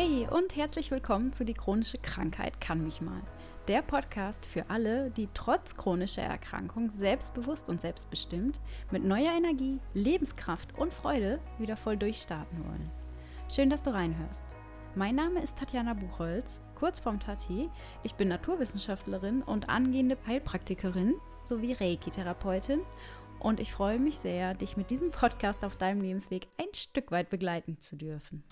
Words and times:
Hey 0.00 0.28
und 0.30 0.54
herzlich 0.54 0.92
willkommen 0.92 1.32
zu 1.32 1.44
Die 1.44 1.54
chronische 1.54 1.98
Krankheit 1.98 2.60
kann 2.60 2.84
mich 2.84 3.00
mal. 3.00 3.20
Der 3.66 3.82
Podcast 3.82 4.46
für 4.46 4.70
alle, 4.70 5.10
die 5.10 5.28
trotz 5.34 5.76
chronischer 5.76 6.22
Erkrankung 6.22 6.92
selbstbewusst 6.92 7.68
und 7.68 7.80
selbstbestimmt 7.80 8.60
mit 8.92 9.02
neuer 9.02 9.32
Energie, 9.36 9.80
Lebenskraft 9.94 10.78
und 10.78 10.94
Freude 10.94 11.40
wieder 11.58 11.76
voll 11.76 11.96
durchstarten 11.96 12.64
wollen. 12.64 12.88
Schön, 13.52 13.70
dass 13.70 13.82
du 13.82 13.92
reinhörst. 13.92 14.44
Mein 14.94 15.16
Name 15.16 15.42
ist 15.42 15.58
Tatjana 15.58 15.94
Buchholz, 15.94 16.60
kurz 16.76 17.00
vorm 17.00 17.18
Tati. 17.18 17.68
Ich 18.04 18.14
bin 18.14 18.28
Naturwissenschaftlerin 18.28 19.42
und 19.42 19.68
angehende 19.68 20.16
Heilpraktikerin 20.28 21.14
sowie 21.42 21.72
Reiki-Therapeutin 21.72 22.82
und 23.40 23.58
ich 23.58 23.72
freue 23.72 23.98
mich 23.98 24.18
sehr, 24.18 24.54
dich 24.54 24.76
mit 24.76 24.92
diesem 24.92 25.10
Podcast 25.10 25.64
auf 25.64 25.76
deinem 25.76 26.02
Lebensweg 26.02 26.46
ein 26.56 26.72
Stück 26.72 27.10
weit 27.10 27.30
begleiten 27.30 27.80
zu 27.80 27.96
dürfen. 27.96 28.44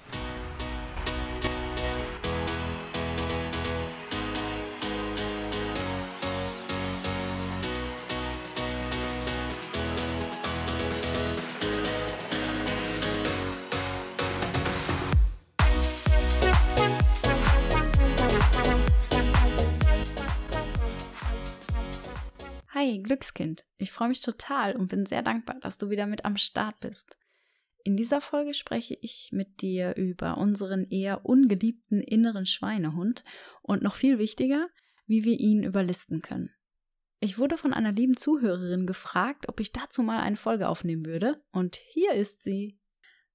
Glückskind. 23.06 23.64
Ich 23.78 23.90
freue 23.90 24.08
mich 24.08 24.20
total 24.20 24.76
und 24.76 24.88
bin 24.88 25.06
sehr 25.06 25.22
dankbar, 25.22 25.56
dass 25.60 25.78
du 25.78 25.88
wieder 25.88 26.06
mit 26.06 26.24
am 26.26 26.36
Start 26.36 26.78
bist. 26.80 27.16
In 27.82 27.96
dieser 27.96 28.20
Folge 28.20 28.52
spreche 28.52 28.98
ich 29.00 29.30
mit 29.32 29.62
dir 29.62 29.94
über 29.96 30.36
unseren 30.38 30.84
eher 30.90 31.24
ungeliebten 31.24 32.00
inneren 32.00 32.44
Schweinehund 32.44 33.24
und 33.62 33.82
noch 33.82 33.94
viel 33.94 34.18
wichtiger, 34.18 34.68
wie 35.06 35.24
wir 35.24 35.38
ihn 35.38 35.62
überlisten 35.62 36.20
können. 36.20 36.50
Ich 37.20 37.38
wurde 37.38 37.56
von 37.56 37.72
einer 37.72 37.92
lieben 37.92 38.16
Zuhörerin 38.16 38.86
gefragt, 38.86 39.48
ob 39.48 39.60
ich 39.60 39.72
dazu 39.72 40.02
mal 40.02 40.20
eine 40.20 40.36
Folge 40.36 40.68
aufnehmen 40.68 41.06
würde, 41.06 41.42
und 41.52 41.76
hier 41.76 42.12
ist 42.12 42.42
sie. 42.42 42.78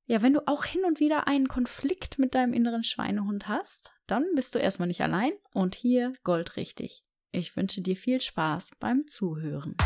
Ja, 0.05 0.21
wenn 0.21 0.33
du 0.33 0.45
auch 0.47 0.65
hin 0.65 0.83
und 0.85 0.99
wieder 0.99 1.27
einen 1.27 1.47
Konflikt 1.47 2.19
mit 2.19 2.35
deinem 2.35 2.53
inneren 2.53 2.83
Schweinehund 2.83 3.47
hast, 3.47 3.91
dann 4.05 4.25
bist 4.35 4.53
du 4.53 4.59
erstmal 4.59 4.89
nicht 4.89 5.01
allein 5.01 5.31
und 5.53 5.75
hier 5.75 6.11
goldrichtig. 6.23 7.05
Ich 7.33 7.55
wünsche 7.55 7.81
dir 7.81 7.95
viel 7.95 8.19
Spaß 8.19 8.71
beim 8.81 9.07
Zuhören. 9.07 9.77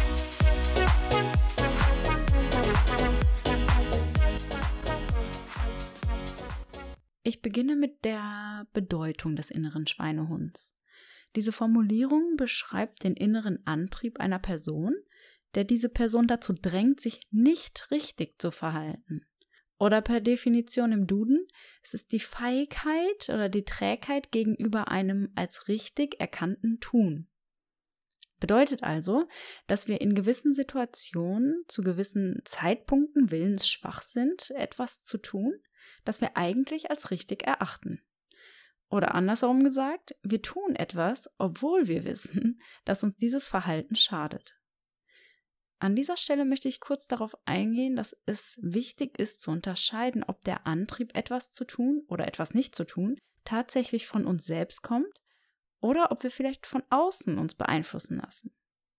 Ich 7.21 7.43
beginne 7.43 7.75
mit 7.75 8.03
der 8.03 8.65
Bedeutung 8.73 9.35
des 9.35 9.51
inneren 9.51 9.85
Schweinehunds. 9.85 10.75
Diese 11.35 11.51
Formulierung 11.51 12.35
beschreibt 12.35 13.03
den 13.03 13.13
inneren 13.13 13.59
Antrieb 13.67 14.19
einer 14.19 14.39
Person, 14.39 14.95
der 15.53 15.65
diese 15.65 15.89
Person 15.89 16.27
dazu 16.27 16.51
drängt, 16.53 16.99
sich 16.99 17.27
nicht 17.29 17.91
richtig 17.91 18.41
zu 18.41 18.49
verhalten. 18.49 19.23
Oder 19.77 20.01
per 20.01 20.19
Definition 20.19 20.91
im 20.91 21.05
Duden, 21.05 21.47
es 21.83 21.93
ist 21.93 22.11
die 22.11 22.19
Feigheit 22.19 23.29
oder 23.29 23.49
die 23.49 23.65
Trägheit 23.65 24.31
gegenüber 24.31 24.87
einem 24.87 25.31
als 25.35 25.67
richtig 25.67 26.19
erkannten 26.19 26.79
Tun. 26.79 27.27
Bedeutet 28.45 28.83
also, 28.83 29.27
dass 29.65 29.87
wir 29.87 30.01
in 30.01 30.13
gewissen 30.13 30.53
Situationen 30.53 31.63
zu 31.67 31.81
gewissen 31.81 32.43
Zeitpunkten 32.45 33.31
willensschwach 33.31 34.03
sind, 34.03 34.51
etwas 34.51 35.03
zu 35.03 35.17
tun, 35.17 35.55
das 36.03 36.21
wir 36.21 36.37
eigentlich 36.37 36.91
als 36.91 37.09
richtig 37.09 37.41
erachten. 37.41 38.03
Oder 38.87 39.15
andersherum 39.15 39.63
gesagt, 39.63 40.15
wir 40.21 40.43
tun 40.43 40.75
etwas, 40.75 41.27
obwohl 41.39 41.87
wir 41.87 42.05
wissen, 42.05 42.61
dass 42.85 43.03
uns 43.03 43.15
dieses 43.15 43.47
Verhalten 43.47 43.95
schadet. 43.95 44.55
An 45.79 45.95
dieser 45.95 46.15
Stelle 46.15 46.45
möchte 46.45 46.67
ich 46.67 46.79
kurz 46.79 47.07
darauf 47.07 47.35
eingehen, 47.45 47.95
dass 47.95 48.15
es 48.27 48.59
wichtig 48.61 49.17
ist 49.17 49.41
zu 49.41 49.49
unterscheiden, 49.49 50.23
ob 50.23 50.43
der 50.43 50.67
Antrieb, 50.67 51.17
etwas 51.17 51.49
zu 51.49 51.65
tun 51.65 52.03
oder 52.09 52.27
etwas 52.27 52.53
nicht 52.53 52.75
zu 52.75 52.83
tun, 52.83 53.17
tatsächlich 53.43 54.05
von 54.05 54.23
uns 54.23 54.45
selbst 54.45 54.83
kommt 54.83 55.09
oder 55.85 56.11
ob 56.11 56.23
wir 56.23 56.31
vielleicht 56.31 56.65
von 56.65 56.81
außen 56.89 57.37
uns 57.37 57.53
beeinflussen 57.53 58.17
lassen. 58.17 58.51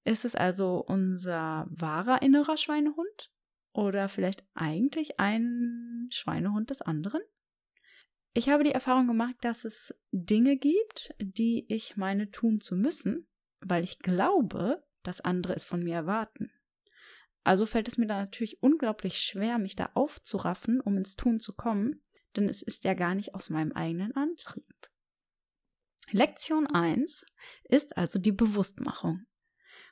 Ist 0.05 0.25
es 0.25 0.37
also 0.37 0.85
unser 0.87 1.67
wahrer 1.69 2.23
innerer 2.23 2.57
Schweinehund 2.57 3.33
oder 3.73 4.09
vielleicht 4.09 4.47
eigentlich 4.55 5.19
ein 5.19 6.09
Schweinehund 6.13 6.71
des 6.71 6.83
anderen? 6.83 7.23
Ich 8.35 8.51
habe 8.51 8.63
die 8.63 8.71
Erfahrung 8.71 9.09
gemacht, 9.09 9.35
dass 9.41 9.65
es 9.65 9.99
Dinge 10.13 10.57
gibt, 10.57 11.13
die 11.19 11.67
ich 11.69 11.97
meine 11.97 12.31
tun 12.31 12.61
zu 12.61 12.77
müssen, 12.77 13.27
weil 13.59 13.83
ich 13.83 13.99
glaube, 13.99 14.85
dass 15.03 15.21
andere 15.21 15.55
es 15.55 15.65
von 15.65 15.83
mir 15.83 15.95
erwarten. 15.97 16.53
Also 17.43 17.67
fällt 17.67 17.89
es 17.89 17.99
mir 17.99 18.07
dann 18.07 18.21
natürlich 18.21 18.63
unglaublich 18.63 19.19
schwer, 19.19 19.59
mich 19.59 19.75
da 19.75 19.91
aufzuraffen, 19.95 20.81
um 20.81 20.97
ins 20.97 21.17
Tun 21.17 21.41
zu 21.41 21.57
kommen, 21.57 22.01
denn 22.37 22.49
es 22.49 22.63
ist 22.63 22.85
ja 22.85 22.95
gar 22.95 23.17
nicht 23.17 23.35
aus 23.35 23.51
meinem 23.51 23.73
eigenen 23.73 24.15
Antrieb. 24.15 24.89
Lektion 26.13 26.69
1 26.69 27.27
ist 27.65 27.97
also 27.97 28.21
die 28.21 28.33
Bewusstmachung. 28.33 29.27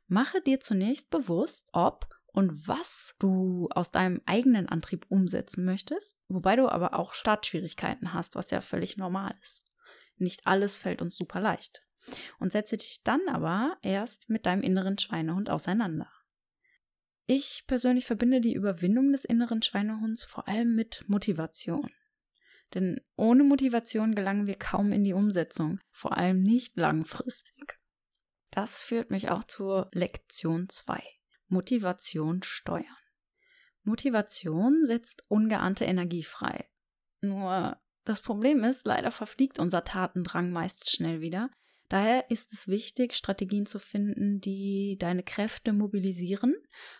Mache 0.07 0.41
dir 0.41 0.61
zunächst 0.61 1.11
bewusst, 1.11 1.71
ob 1.73 2.07
und 2.27 2.69
was 2.69 3.15
du 3.19 3.69
aus 3.71 3.91
deinem 3.91 4.21
eigenen 4.25 4.69
Antrieb 4.69 5.07
umsetzen 5.09 5.65
möchtest, 5.65 6.21
wobei 6.29 6.55
du 6.57 6.69
aber 6.69 6.95
auch 6.95 7.15
Startschwierigkeiten 7.15 8.13
hast, 8.13 8.37
was 8.37 8.51
ja 8.51 8.61
völlig 8.61 8.97
normal 8.97 9.37
ist. 9.43 9.65
Nicht 10.17 10.47
alles 10.47 10.77
fällt 10.77 11.03
uns 11.03 11.17
super 11.17 11.41
leicht. 11.41 11.83
Und 12.39 12.53
setze 12.53 12.77
dich 12.77 13.03
dann 13.03 13.23
aber 13.29 13.77
erst 13.83 14.29
mit 14.31 14.47
deinem 14.47 14.63
inneren 14.63 14.99
Schweinehund 14.99 15.51
auseinander. 15.51 16.11
Ich 17.27 17.65
persönlich 17.67 18.05
verbinde 18.05 18.41
die 18.41 18.55
Überwindung 18.55 19.11
des 19.11 19.25
inneren 19.25 19.63
Schweinehunds 19.63 20.25
vor 20.25 20.47
allem 20.47 20.75
mit 20.75 21.05
Motivation. 21.09 21.91
Denn 22.75 23.01
ohne 23.17 23.45
Motivation 23.45 24.15
gelangen 24.15 24.47
wir 24.47 24.57
kaum 24.57 24.93
in 24.93 25.05
die 25.05 25.13
Umsetzung, 25.13 25.81
vor 25.91 26.17
allem 26.17 26.43
nicht 26.43 26.77
langfristig. 26.77 27.79
Das 28.51 28.83
führt 28.83 29.11
mich 29.11 29.31
auch 29.31 29.45
zur 29.45 29.89
Lektion 29.93 30.69
2. 30.69 31.03
Motivation 31.49 32.43
steuern. 32.43 32.85
Motivation 33.83 34.85
setzt 34.85 35.25
ungeahnte 35.29 35.85
Energie 35.85 36.23
frei. 36.25 36.69
Nur 37.21 37.81
das 38.05 38.21
Problem 38.21 38.65
ist, 38.65 38.87
leider 38.87 39.11
verfliegt 39.11 39.59
unser 39.59 39.85
Tatendrang 39.85 40.51
meist 40.51 40.91
schnell 40.91 41.21
wieder. 41.21 41.51
Daher 41.89 42.31
ist 42.31 42.53
es 42.53 42.67
wichtig, 42.67 43.15
Strategien 43.15 43.67
zu 43.67 43.79
finden, 43.79 44.41
die 44.41 44.97
deine 44.99 45.23
Kräfte 45.23 45.73
mobilisieren 45.73 46.55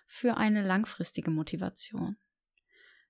für 0.07 0.37
eine 0.37 0.63
langfristige 0.63 1.31
Motivation. 1.31 2.17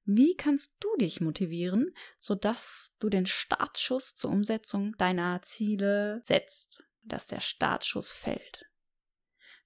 Wie 0.05 0.37
kannst 0.37 0.77
du 0.81 0.89
dich 0.99 1.21
motivieren, 1.21 1.95
sodass 2.19 2.95
du 2.99 3.09
den 3.09 3.27
Startschuss 3.27 4.15
zur 4.15 4.31
Umsetzung 4.31 4.95
deiner 4.99 5.41
Ziele 5.43 6.21
setzt, 6.23 6.85
dass 7.03 7.27
der 7.27 7.41
Startschuss 7.41 8.11
fällt? 8.11 8.67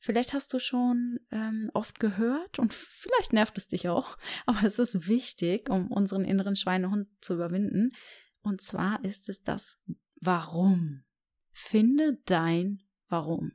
Vielleicht 0.00 0.32
hast 0.32 0.53
du 0.53 0.60
schon 0.60 1.19
ähm, 1.32 1.71
oft 1.75 1.99
gehört 1.99 2.60
und 2.60 2.72
vielleicht 2.72 3.32
nervt 3.32 3.59
es 3.59 3.66
dich 3.66 3.88
auch, 3.88 4.16
aber 4.47 4.62
es 4.62 4.78
ist 4.78 5.09
wichtig, 5.09 5.71
um 5.71 5.91
unseren 5.91 6.25
inneren 6.25 6.55
Schweinehund 6.55 7.09
zu 7.20 7.34
überwinden. 7.34 7.93
Und 8.41 8.60
zwar 8.60 9.05
ist 9.05 9.28
es 9.28 9.43
das 9.43 9.81
Warum. 10.20 11.05
Finde 11.50 12.19
dein 12.26 12.84
Warum. 13.09 13.53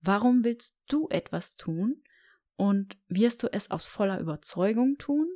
Warum 0.00 0.42
willst 0.42 0.80
du 0.88 1.08
etwas 1.10 1.54
tun 1.54 2.02
und 2.56 2.96
wirst 3.06 3.44
du 3.44 3.52
es 3.52 3.70
aus 3.70 3.86
voller 3.86 4.18
Überzeugung 4.18 4.98
tun 4.98 5.28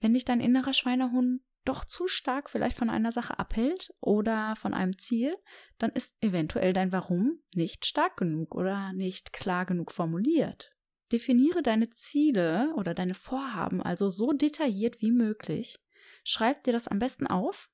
wenn 0.00 0.14
dich 0.14 0.24
dein 0.24 0.40
innerer 0.40 0.72
Schweinehund 0.72 1.42
doch 1.64 1.84
zu 1.84 2.08
stark 2.08 2.48
vielleicht 2.48 2.78
von 2.78 2.90
einer 2.90 3.12
Sache 3.12 3.38
abhält 3.38 3.92
oder 4.00 4.56
von 4.56 4.72
einem 4.72 4.98
Ziel, 4.98 5.36
dann 5.78 5.90
ist 5.90 6.14
eventuell 6.20 6.72
dein 6.72 6.92
Warum 6.92 7.42
nicht 7.54 7.84
stark 7.86 8.16
genug 8.16 8.54
oder 8.54 8.92
nicht 8.94 9.32
klar 9.32 9.66
genug 9.66 9.92
formuliert. 9.92 10.72
Definiere 11.12 11.62
deine 11.62 11.90
Ziele 11.90 12.72
oder 12.76 12.94
deine 12.94 13.14
Vorhaben 13.14 13.82
also 13.82 14.08
so 14.08 14.32
detailliert 14.32 15.00
wie 15.00 15.10
möglich. 15.10 15.78
Schreib 16.24 16.64
dir 16.64 16.72
das 16.72 16.88
am 16.88 16.98
besten 16.98 17.26
auf. 17.26 17.70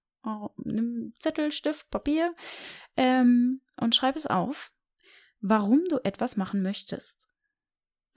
Nimm 0.56 1.12
Zettel, 1.19 1.52
Stift, 1.52 1.88
Papier 1.90 2.34
ähm, 2.96 3.61
und 3.76 3.94
schreib 3.94 4.17
es 4.17 4.26
auf, 4.26 4.73
warum 5.40 5.84
du 5.84 5.99
etwas 6.02 6.37
machen 6.37 6.62
möchtest 6.62 7.28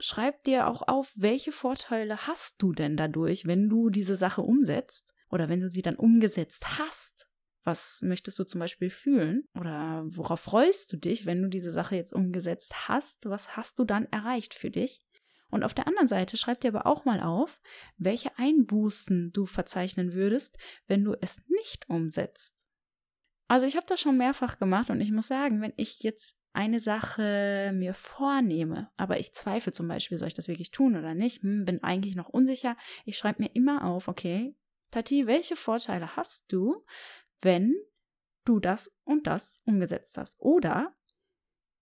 schreib 0.00 0.42
dir 0.44 0.66
auch 0.66 0.86
auf, 0.88 1.12
welche 1.16 1.52
Vorteile 1.52 2.26
hast 2.26 2.60
du 2.62 2.72
denn 2.72 2.96
dadurch, 2.96 3.46
wenn 3.46 3.68
du 3.68 3.90
diese 3.90 4.16
Sache 4.16 4.42
umsetzt 4.42 5.14
oder 5.30 5.48
wenn 5.48 5.60
du 5.60 5.70
sie 5.70 5.82
dann 5.82 5.96
umgesetzt 5.96 6.78
hast. 6.78 7.28
Was 7.62 8.00
möchtest 8.02 8.38
du 8.38 8.44
zum 8.44 8.58
Beispiel 8.58 8.90
fühlen? 8.90 9.44
Oder 9.54 10.04
worauf 10.06 10.40
freust 10.40 10.92
du 10.92 10.96
dich, 10.96 11.26
wenn 11.26 11.42
du 11.42 11.48
diese 11.48 11.70
Sache 11.70 11.94
jetzt 11.94 12.12
umgesetzt 12.12 12.88
hast? 12.88 13.26
Was 13.28 13.56
hast 13.56 13.78
du 13.78 13.84
dann 13.84 14.06
erreicht 14.06 14.54
für 14.54 14.70
dich? 14.70 15.04
Und 15.50 15.64
auf 15.64 15.74
der 15.74 15.86
anderen 15.86 16.08
Seite 16.08 16.36
schreib 16.36 16.60
dir 16.60 16.68
aber 16.68 16.86
auch 16.86 17.04
mal 17.04 17.20
auf, 17.20 17.60
welche 17.98 18.36
Einbußen 18.38 19.32
du 19.32 19.46
verzeichnen 19.46 20.14
würdest, 20.14 20.58
wenn 20.86 21.04
du 21.04 21.14
es 21.20 21.42
nicht 21.48 21.88
umsetzt. 21.88 22.66
Also 23.48 23.66
ich 23.66 23.76
habe 23.76 23.86
das 23.86 24.00
schon 24.00 24.16
mehrfach 24.16 24.58
gemacht 24.58 24.90
und 24.90 25.00
ich 25.00 25.10
muss 25.10 25.26
sagen, 25.26 25.60
wenn 25.60 25.72
ich 25.76 26.02
jetzt 26.02 26.39
eine 26.52 26.80
Sache 26.80 27.72
mir 27.74 27.94
vornehme, 27.94 28.90
aber 28.96 29.18
ich 29.18 29.32
zweifle 29.32 29.72
zum 29.72 29.88
Beispiel, 29.88 30.18
soll 30.18 30.28
ich 30.28 30.34
das 30.34 30.48
wirklich 30.48 30.70
tun 30.70 30.96
oder 30.96 31.14
nicht, 31.14 31.42
hm, 31.42 31.64
bin 31.64 31.82
eigentlich 31.82 32.16
noch 32.16 32.28
unsicher, 32.28 32.76
ich 33.04 33.16
schreibe 33.16 33.42
mir 33.42 33.50
immer 33.54 33.84
auf, 33.84 34.08
okay, 34.08 34.54
Tati, 34.90 35.26
welche 35.26 35.54
Vorteile 35.54 36.16
hast 36.16 36.52
du, 36.52 36.84
wenn 37.40 37.74
du 38.44 38.58
das 38.58 39.00
und 39.04 39.26
das 39.26 39.62
umgesetzt 39.64 40.18
hast? 40.18 40.40
Oder 40.40 40.96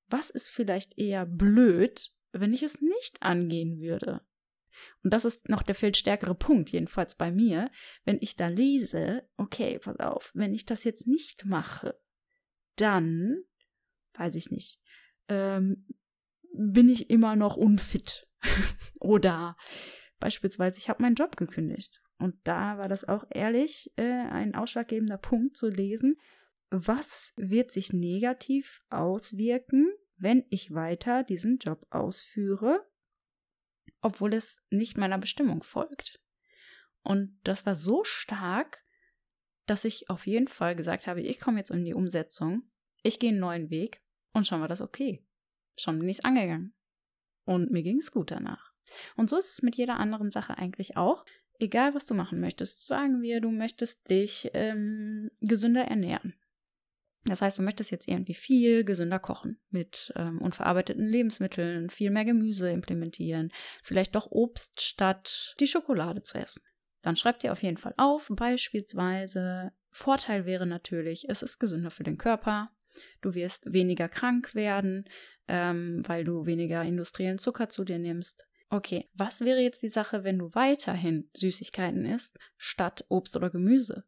was 0.08 0.30
ist 0.30 0.50
vielleicht 0.50 0.98
eher 0.98 1.24
blöd, 1.24 2.12
wenn 2.32 2.52
ich 2.52 2.62
es 2.62 2.80
nicht 2.80 3.22
angehen 3.22 3.80
würde? 3.80 4.22
Und 5.02 5.12
das 5.12 5.24
ist 5.24 5.48
noch 5.48 5.62
der 5.62 5.74
viel 5.74 5.94
stärkere 5.94 6.34
Punkt, 6.34 6.70
jedenfalls 6.70 7.16
bei 7.16 7.32
mir, 7.32 7.70
wenn 8.04 8.18
ich 8.20 8.36
da 8.36 8.48
lese, 8.48 9.28
okay, 9.36 9.78
pass 9.78 9.98
auf, 9.98 10.30
wenn 10.34 10.54
ich 10.54 10.66
das 10.66 10.84
jetzt 10.84 11.06
nicht 11.06 11.44
mache, 11.44 11.98
dann, 12.76 13.42
weiß 14.18 14.34
ich 14.34 14.50
nicht, 14.50 14.78
ähm, 15.28 15.86
bin 16.54 16.88
ich 16.88 17.10
immer 17.10 17.36
noch 17.36 17.56
unfit. 17.56 18.28
Oder 19.00 19.56
beispielsweise, 20.18 20.78
ich 20.78 20.88
habe 20.88 21.02
meinen 21.02 21.14
Job 21.14 21.36
gekündigt. 21.36 22.02
Und 22.18 22.34
da 22.44 22.78
war 22.78 22.88
das 22.88 23.04
auch 23.04 23.24
ehrlich 23.30 23.92
äh, 23.96 24.02
ein 24.02 24.54
ausschlaggebender 24.54 25.18
Punkt 25.18 25.56
zu 25.56 25.68
lesen, 25.68 26.16
was 26.70 27.32
wird 27.36 27.70
sich 27.70 27.92
negativ 27.92 28.82
auswirken, 28.90 29.92
wenn 30.16 30.44
ich 30.50 30.74
weiter 30.74 31.22
diesen 31.22 31.58
Job 31.58 31.86
ausführe 31.90 32.84
obwohl 34.00 34.34
es 34.34 34.64
nicht 34.70 34.96
meiner 34.96 35.18
Bestimmung 35.18 35.62
folgt. 35.62 36.20
Und 37.02 37.38
das 37.44 37.66
war 37.66 37.74
so 37.74 38.04
stark, 38.04 38.84
dass 39.66 39.84
ich 39.84 40.08
auf 40.10 40.26
jeden 40.26 40.48
Fall 40.48 40.76
gesagt 40.76 41.06
habe, 41.06 41.22
ich 41.22 41.40
komme 41.40 41.58
jetzt 41.58 41.70
in 41.70 41.84
die 41.84 41.94
Umsetzung, 41.94 42.70
ich 43.02 43.18
gehe 43.18 43.30
einen 43.30 43.40
neuen 43.40 43.70
Weg 43.70 44.02
und 44.32 44.46
schon 44.46 44.60
war 44.60 44.68
das 44.68 44.80
okay. 44.80 45.24
Schon 45.76 45.98
bin 45.98 46.08
ich 46.08 46.18
es 46.18 46.24
angegangen. 46.24 46.74
Und 47.44 47.70
mir 47.70 47.82
ging 47.82 47.98
es 47.98 48.10
gut 48.10 48.30
danach. 48.30 48.72
Und 49.16 49.30
so 49.30 49.36
ist 49.36 49.52
es 49.52 49.62
mit 49.62 49.76
jeder 49.76 49.98
anderen 49.98 50.30
Sache 50.30 50.58
eigentlich 50.58 50.96
auch. 50.96 51.24
Egal, 51.58 51.94
was 51.94 52.06
du 52.06 52.14
machen 52.14 52.40
möchtest, 52.40 52.86
sagen 52.86 53.22
wir, 53.22 53.40
du 53.40 53.50
möchtest 53.50 54.08
dich 54.10 54.50
ähm, 54.54 55.30
gesünder 55.40 55.84
ernähren. 55.84 56.34
Das 57.24 57.42
heißt, 57.42 57.58
du 57.58 57.62
möchtest 57.62 57.90
jetzt 57.90 58.08
irgendwie 58.08 58.34
viel 58.34 58.84
gesünder 58.84 59.18
kochen, 59.18 59.60
mit 59.70 60.12
ähm, 60.16 60.40
unverarbeiteten 60.40 61.06
Lebensmitteln, 61.06 61.90
viel 61.90 62.10
mehr 62.10 62.24
Gemüse 62.24 62.70
implementieren, 62.70 63.52
vielleicht 63.82 64.14
doch 64.14 64.30
Obst 64.30 64.80
statt 64.80 65.54
die 65.60 65.66
Schokolade 65.66 66.22
zu 66.22 66.38
essen. 66.38 66.62
Dann 67.02 67.16
schreib 67.16 67.40
dir 67.40 67.52
auf 67.52 67.62
jeden 67.62 67.76
Fall 67.76 67.94
auf, 67.96 68.30
beispielsweise, 68.34 69.72
Vorteil 69.90 70.46
wäre 70.46 70.66
natürlich, 70.66 71.28
es 71.28 71.42
ist 71.42 71.58
gesünder 71.58 71.90
für 71.90 72.04
den 72.04 72.18
Körper, 72.18 72.70
du 73.20 73.34
wirst 73.34 73.72
weniger 73.72 74.08
krank 74.08 74.54
werden, 74.54 75.08
ähm, 75.46 76.02
weil 76.06 76.24
du 76.24 76.46
weniger 76.46 76.82
industriellen 76.82 77.38
Zucker 77.38 77.68
zu 77.68 77.84
dir 77.84 77.98
nimmst. 77.98 78.46
Okay, 78.70 79.08
was 79.14 79.40
wäre 79.40 79.60
jetzt 79.60 79.82
die 79.82 79.88
Sache, 79.88 80.24
wenn 80.24 80.38
du 80.38 80.54
weiterhin 80.54 81.30
Süßigkeiten 81.34 82.04
isst, 82.04 82.38
statt 82.58 83.04
Obst 83.08 83.34
oder 83.36 83.50
Gemüse? 83.50 84.04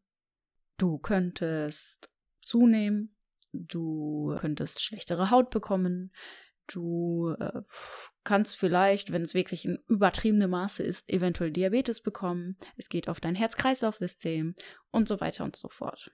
Du 0.77 0.99
könntest 0.99 2.11
zunehmen, 2.41 3.15
du 3.51 4.35
könntest 4.39 4.83
schlechtere 4.83 5.31
Haut 5.31 5.49
bekommen, 5.49 6.11
du 6.67 7.35
äh, 7.39 7.61
kannst 8.23 8.55
vielleicht, 8.55 9.11
wenn 9.11 9.23
es 9.23 9.33
wirklich 9.33 9.65
in 9.65 9.79
übertriebenem 9.87 10.51
Maße 10.51 10.83
ist, 10.83 11.09
eventuell 11.09 11.51
Diabetes 11.51 12.01
bekommen, 12.01 12.57
es 12.77 12.89
geht 12.89 13.09
auf 13.09 13.19
dein 13.19 13.35
Herz-Kreislauf-System 13.35 14.55
und 14.91 15.07
so 15.07 15.19
weiter 15.19 15.43
und 15.43 15.55
so 15.55 15.69
fort. 15.69 16.11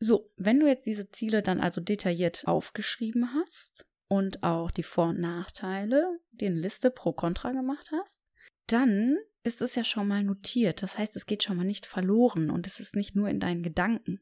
So, 0.00 0.30
wenn 0.36 0.60
du 0.60 0.66
jetzt 0.66 0.86
diese 0.86 1.10
Ziele 1.10 1.42
dann 1.42 1.60
also 1.60 1.80
detailliert 1.80 2.46
aufgeschrieben 2.46 3.34
hast 3.34 3.86
und 4.06 4.42
auch 4.42 4.70
die 4.70 4.82
Vor- 4.84 5.08
und 5.08 5.20
Nachteile, 5.20 6.20
den 6.30 6.56
Liste 6.56 6.90
pro 6.90 7.12
Contra 7.12 7.52
gemacht 7.52 7.90
hast, 7.92 8.22
dann 8.68 9.16
ist 9.42 9.62
es 9.62 9.74
ja 9.74 9.82
schon 9.82 10.06
mal 10.06 10.22
notiert. 10.22 10.82
Das 10.82 10.98
heißt, 10.98 11.16
es 11.16 11.26
geht 11.26 11.42
schon 11.42 11.56
mal 11.56 11.64
nicht 11.64 11.86
verloren 11.86 12.50
und 12.50 12.66
es 12.66 12.80
ist 12.80 12.94
nicht 12.94 13.16
nur 13.16 13.28
in 13.28 13.40
deinen 13.40 13.62
Gedanken. 13.62 14.20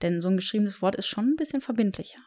Denn 0.00 0.20
so 0.20 0.28
ein 0.28 0.36
geschriebenes 0.36 0.82
Wort 0.82 0.96
ist 0.96 1.06
schon 1.06 1.30
ein 1.30 1.36
bisschen 1.36 1.60
verbindlicher. 1.60 2.20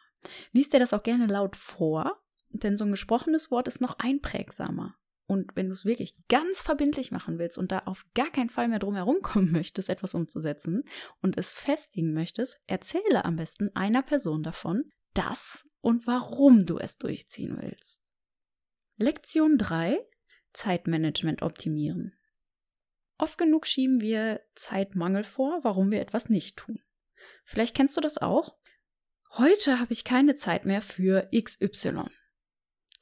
Lies 0.52 0.70
dir 0.70 0.80
das 0.80 0.94
auch 0.94 1.04
gerne 1.04 1.26
laut 1.26 1.56
vor, 1.56 2.22
denn 2.50 2.78
so 2.78 2.86
ein 2.86 2.92
gesprochenes 2.92 3.52
Wort 3.52 3.68
ist 3.68 3.82
noch 3.82 4.00
einprägsamer. 4.00 4.96
Und 5.28 5.56
wenn 5.56 5.68
du 5.68 5.74
es 5.74 5.86
wirklich 5.86 6.16
ganz 6.28 6.60
verbindlich 6.60 7.12
machen 7.12 7.40
willst 7.40 7.58
und 7.58 7.72
da 7.72 7.80
auf 7.80 8.06
gar 8.14 8.32
keinen 8.32 8.50
Fall 8.50 8.68
mehr 8.68 8.80
drum 8.80 8.96
herum 8.96 9.22
kommen 9.22 9.52
möchtest, 9.54 9.90
etwas 9.90 10.14
umzusetzen 10.14 10.84
und 11.22 11.38
es 11.38 11.52
festigen 11.52 12.14
möchtest, 12.14 12.60
erzähle 12.68 13.26
am 13.26 13.36
besten 13.36 13.70
einer 13.76 14.04
Person 14.04 14.44
davon, 14.44 14.92
das 15.14 15.68
und 15.82 16.06
warum 16.06 16.66
du 16.66 16.78
es 16.78 16.98
durchziehen 16.98 17.58
willst. 17.60 18.14
Lektion 18.98 19.58
3 19.58 20.00
Zeitmanagement 20.54 21.42
optimieren. 21.42 22.18
Oft 23.18 23.38
genug 23.38 23.68
schieben 23.68 24.02
wir 24.02 24.42
Zeitmangel 24.56 25.24
vor, 25.24 25.64
warum 25.64 25.92
wir 25.92 26.02
etwas 26.02 26.30
nicht 26.30 26.58
tun. 26.58 26.82
Vielleicht 27.44 27.76
kennst 27.76 27.96
du 27.96 28.02
das 28.02 28.18
auch. 28.18 28.58
Heute 29.32 29.80
habe 29.80 29.94
ich 29.94 30.04
keine 30.04 30.36
Zeit 30.36 30.66
mehr 30.66 30.82
für 30.82 31.30
XY. 31.34 32.06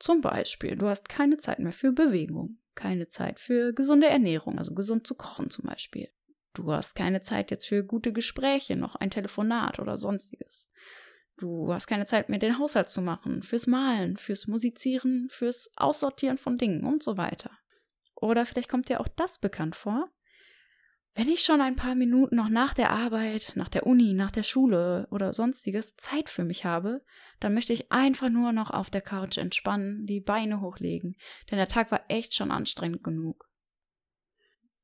Zum 0.03 0.19
Beispiel, 0.19 0.75
du 0.75 0.87
hast 0.89 1.07
keine 1.07 1.37
Zeit 1.37 1.59
mehr 1.59 1.71
für 1.71 1.93
Bewegung, 1.93 2.57
keine 2.75 3.07
Zeit 3.07 3.39
für 3.39 3.71
gesunde 3.71 4.07
Ernährung, 4.07 4.57
also 4.57 4.73
gesund 4.73 5.07
zu 5.07 5.15
kochen 5.15 5.49
zum 5.49 5.63
Beispiel. 5.63 6.09
Du 6.53 6.73
hast 6.73 6.95
keine 6.95 7.21
Zeit 7.21 7.51
jetzt 7.51 7.67
für 7.67 7.85
gute 7.85 8.11
Gespräche, 8.11 8.75
noch 8.75 8.95
ein 8.95 9.11
Telefonat 9.11 9.79
oder 9.79 9.97
sonstiges. 9.97 10.73
Du 11.37 11.71
hast 11.71 11.87
keine 11.87 12.05
Zeit 12.05 12.27
mehr, 12.27 12.37
den 12.37 12.59
Haushalt 12.59 12.89
zu 12.89 13.01
machen, 13.01 13.43
fürs 13.43 13.65
Malen, 13.65 14.17
fürs 14.17 14.45
Musizieren, 14.45 15.29
fürs 15.31 15.71
Aussortieren 15.77 16.37
von 16.37 16.57
Dingen 16.57 16.83
und 16.83 17.01
so 17.01 17.15
weiter. 17.15 17.51
Oder 18.13 18.45
vielleicht 18.45 18.67
kommt 18.67 18.89
dir 18.89 18.99
auch 18.99 19.07
das 19.07 19.39
bekannt 19.39 19.77
vor. 19.77 20.09
Wenn 21.15 21.29
ich 21.29 21.43
schon 21.43 21.61
ein 21.61 21.77
paar 21.77 21.95
Minuten 21.95 22.35
noch 22.35 22.49
nach 22.49 22.73
der 22.73 22.89
Arbeit, 22.89 23.53
nach 23.55 23.69
der 23.69 23.87
Uni, 23.87 24.13
nach 24.13 24.31
der 24.31 24.43
Schule 24.43 25.07
oder 25.11 25.31
sonstiges 25.31 25.95
Zeit 25.95 26.29
für 26.29 26.43
mich 26.43 26.65
habe, 26.65 27.05
dann 27.43 27.53
möchte 27.53 27.73
ich 27.73 27.91
einfach 27.91 28.29
nur 28.29 28.51
noch 28.51 28.71
auf 28.71 28.89
der 28.89 29.01
Couch 29.01 29.37
entspannen, 29.37 30.05
die 30.05 30.21
Beine 30.21 30.61
hochlegen, 30.61 31.15
denn 31.49 31.57
der 31.57 31.67
Tag 31.67 31.91
war 31.91 32.05
echt 32.07 32.33
schon 32.33 32.51
anstrengend 32.51 33.03
genug. 33.03 33.49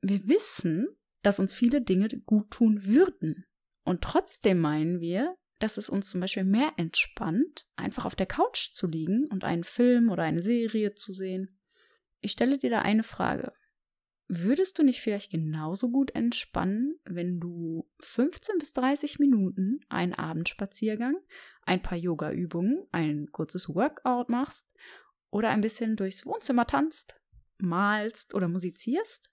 Wir 0.01 0.27
wissen, 0.27 0.87
dass 1.21 1.39
uns 1.39 1.53
viele 1.53 1.81
Dinge 1.81 2.07
gut 2.25 2.51
tun 2.51 2.85
würden. 2.85 3.45
Und 3.83 4.01
trotzdem 4.01 4.59
meinen 4.59 4.99
wir, 4.99 5.35
dass 5.59 5.77
es 5.77 5.89
uns 5.89 6.09
zum 6.09 6.21
Beispiel 6.21 6.45
mehr 6.45 6.71
entspannt, 6.77 7.65
einfach 7.75 8.05
auf 8.05 8.15
der 8.15 8.27
Couch 8.27 8.71
zu 8.71 8.87
liegen 8.87 9.27
und 9.27 9.43
einen 9.43 9.63
Film 9.63 10.09
oder 10.09 10.23
eine 10.23 10.41
Serie 10.41 10.93
zu 10.93 11.13
sehen 11.13 11.59
ich 12.21 12.31
stelle 12.31 12.57
dir 12.57 12.69
da 12.69 12.81
eine 12.81 13.03
Frage. 13.03 13.53
Würdest 14.31 14.77
du 14.77 14.83
nicht 14.83 15.01
vielleicht 15.01 15.31
genauso 15.31 15.89
gut 15.89 16.13
entspannen, 16.13 16.99
wenn 17.03 17.39
du 17.39 17.89
15 18.01 18.59
bis 18.59 18.73
30 18.73 19.17
Minuten 19.17 19.79
einen 19.89 20.13
Abendspaziergang, 20.13 21.17
ein 21.63 21.81
paar 21.81 21.97
Yoga-Übungen, 21.97 22.85
ein 22.91 23.31
kurzes 23.31 23.73
Workout 23.73 24.29
machst 24.29 24.69
oder 25.31 25.49
ein 25.49 25.61
bisschen 25.61 25.95
durchs 25.95 26.27
Wohnzimmer 26.27 26.67
tanzt, 26.67 27.19
malst 27.57 28.35
oder 28.35 28.47
musizierst? 28.47 29.31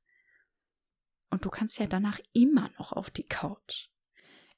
Und 1.29 1.45
du 1.45 1.51
kannst 1.51 1.79
ja 1.79 1.87
danach 1.87 2.19
immer 2.33 2.71
noch 2.79 2.93
auf 2.93 3.11
die 3.11 3.27
Couch. 3.27 3.91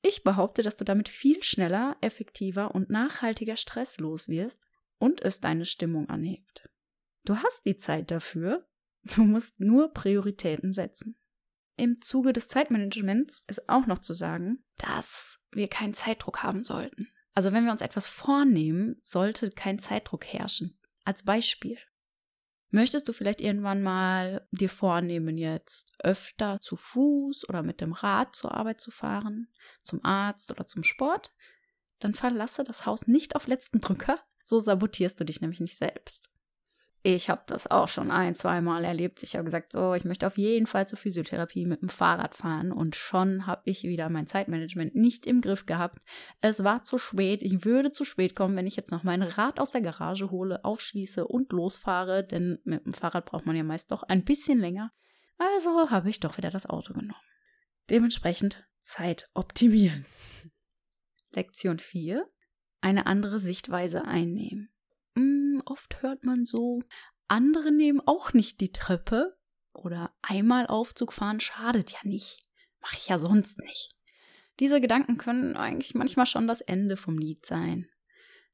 Ich 0.02 0.22
behaupte, 0.22 0.62
dass 0.62 0.76
du 0.76 0.84
damit 0.84 1.08
viel 1.08 1.42
schneller, 1.42 1.96
effektiver 2.00 2.76
und 2.76 2.90
nachhaltiger 2.90 3.56
stresslos 3.56 4.28
wirst 4.28 4.68
und 4.98 5.20
es 5.20 5.40
deine 5.40 5.64
Stimmung 5.64 6.08
anhebt. 6.08 6.68
Du 7.24 7.38
hast 7.38 7.66
die 7.66 7.76
Zeit 7.76 8.12
dafür, 8.12 8.68
du 9.14 9.24
musst 9.24 9.60
nur 9.60 9.92
Prioritäten 9.92 10.72
setzen. 10.72 11.16
Im 11.76 12.00
Zuge 12.00 12.32
des 12.32 12.48
Zeitmanagements 12.48 13.44
ist 13.46 13.68
auch 13.68 13.86
noch 13.86 14.00
zu 14.00 14.14
sagen, 14.14 14.64
dass 14.78 15.40
wir 15.52 15.68
keinen 15.68 15.94
Zeitdruck 15.94 16.42
haben 16.42 16.64
sollten. 16.64 17.08
Also 17.34 17.52
wenn 17.52 17.64
wir 17.64 17.72
uns 17.72 17.82
etwas 17.82 18.08
vornehmen, 18.08 18.96
sollte 19.00 19.50
kein 19.50 19.78
Zeitdruck 19.78 20.26
herrschen. 20.26 20.76
Als 21.04 21.22
Beispiel. 21.22 21.78
Möchtest 22.70 23.08
du 23.08 23.12
vielleicht 23.12 23.40
irgendwann 23.40 23.80
mal 23.80 24.46
dir 24.50 24.68
vornehmen, 24.68 25.38
jetzt 25.38 25.94
öfter 26.00 26.60
zu 26.60 26.76
Fuß 26.76 27.48
oder 27.48 27.62
mit 27.62 27.80
dem 27.80 27.92
Rad 27.92 28.34
zur 28.34 28.54
Arbeit 28.54 28.80
zu 28.80 28.90
fahren, 28.90 29.48
zum 29.82 30.04
Arzt 30.04 30.50
oder 30.50 30.66
zum 30.66 30.84
Sport? 30.84 31.32
Dann 31.98 32.12
verlasse 32.12 32.64
das 32.64 32.84
Haus 32.84 33.06
nicht 33.06 33.36
auf 33.36 33.46
letzten 33.46 33.80
Drücker, 33.80 34.18
so 34.42 34.58
sabotierst 34.58 35.18
du 35.18 35.24
dich 35.24 35.40
nämlich 35.40 35.60
nicht 35.60 35.76
selbst. 35.76 36.30
Ich 37.10 37.30
habe 37.30 37.40
das 37.46 37.66
auch 37.66 37.88
schon 37.88 38.10
ein, 38.10 38.34
zweimal 38.34 38.84
erlebt. 38.84 39.22
Ich 39.22 39.34
habe 39.34 39.46
gesagt, 39.46 39.72
so, 39.72 39.94
ich 39.94 40.04
möchte 40.04 40.26
auf 40.26 40.36
jeden 40.36 40.66
Fall 40.66 40.86
zur 40.86 40.98
Physiotherapie 40.98 41.64
mit 41.64 41.80
dem 41.80 41.88
Fahrrad 41.88 42.34
fahren. 42.34 42.70
Und 42.70 42.96
schon 42.96 43.46
habe 43.46 43.62
ich 43.64 43.84
wieder 43.84 44.10
mein 44.10 44.26
Zeitmanagement 44.26 44.94
nicht 44.94 45.26
im 45.26 45.40
Griff 45.40 45.64
gehabt. 45.64 46.02
Es 46.42 46.64
war 46.64 46.82
zu 46.82 46.98
spät. 46.98 47.42
Ich 47.42 47.64
würde 47.64 47.92
zu 47.92 48.04
spät 48.04 48.36
kommen, 48.36 48.56
wenn 48.56 48.66
ich 48.66 48.76
jetzt 48.76 48.90
noch 48.90 49.04
mein 49.04 49.22
Rad 49.22 49.58
aus 49.58 49.70
der 49.70 49.80
Garage 49.80 50.30
hole, 50.30 50.62
aufschließe 50.66 51.26
und 51.26 51.50
losfahre. 51.50 52.26
Denn 52.26 52.58
mit 52.64 52.84
dem 52.84 52.92
Fahrrad 52.92 53.24
braucht 53.24 53.46
man 53.46 53.56
ja 53.56 53.64
meist 53.64 53.90
doch 53.90 54.02
ein 54.02 54.22
bisschen 54.22 54.58
länger. 54.58 54.92
Also 55.38 55.88
habe 55.90 56.10
ich 56.10 56.20
doch 56.20 56.36
wieder 56.36 56.50
das 56.50 56.66
Auto 56.66 56.92
genommen. 56.92 57.14
Dementsprechend 57.88 58.68
Zeit 58.80 59.30
optimieren. 59.32 60.04
Lektion 61.32 61.78
4. 61.78 62.28
Eine 62.82 63.06
andere 63.06 63.38
Sichtweise 63.38 64.04
einnehmen. 64.04 64.68
Oft 65.68 66.00
hört 66.00 66.24
man 66.24 66.46
so, 66.46 66.82
andere 67.26 67.70
nehmen 67.70 68.00
auch 68.00 68.32
nicht 68.32 68.62
die 68.62 68.72
Treppe 68.72 69.36
oder 69.74 70.16
einmal 70.22 70.66
Aufzug 70.66 71.12
fahren 71.12 71.40
schadet 71.40 71.90
ja 71.90 71.98
nicht. 72.04 72.48
Mach 72.80 72.94
ich 72.94 73.08
ja 73.08 73.18
sonst 73.18 73.58
nicht. 73.58 73.94
Diese 74.60 74.80
Gedanken 74.80 75.18
können 75.18 75.56
eigentlich 75.56 75.94
manchmal 75.94 76.24
schon 76.24 76.48
das 76.48 76.62
Ende 76.62 76.96
vom 76.96 77.18
Lied 77.18 77.44
sein. 77.44 77.86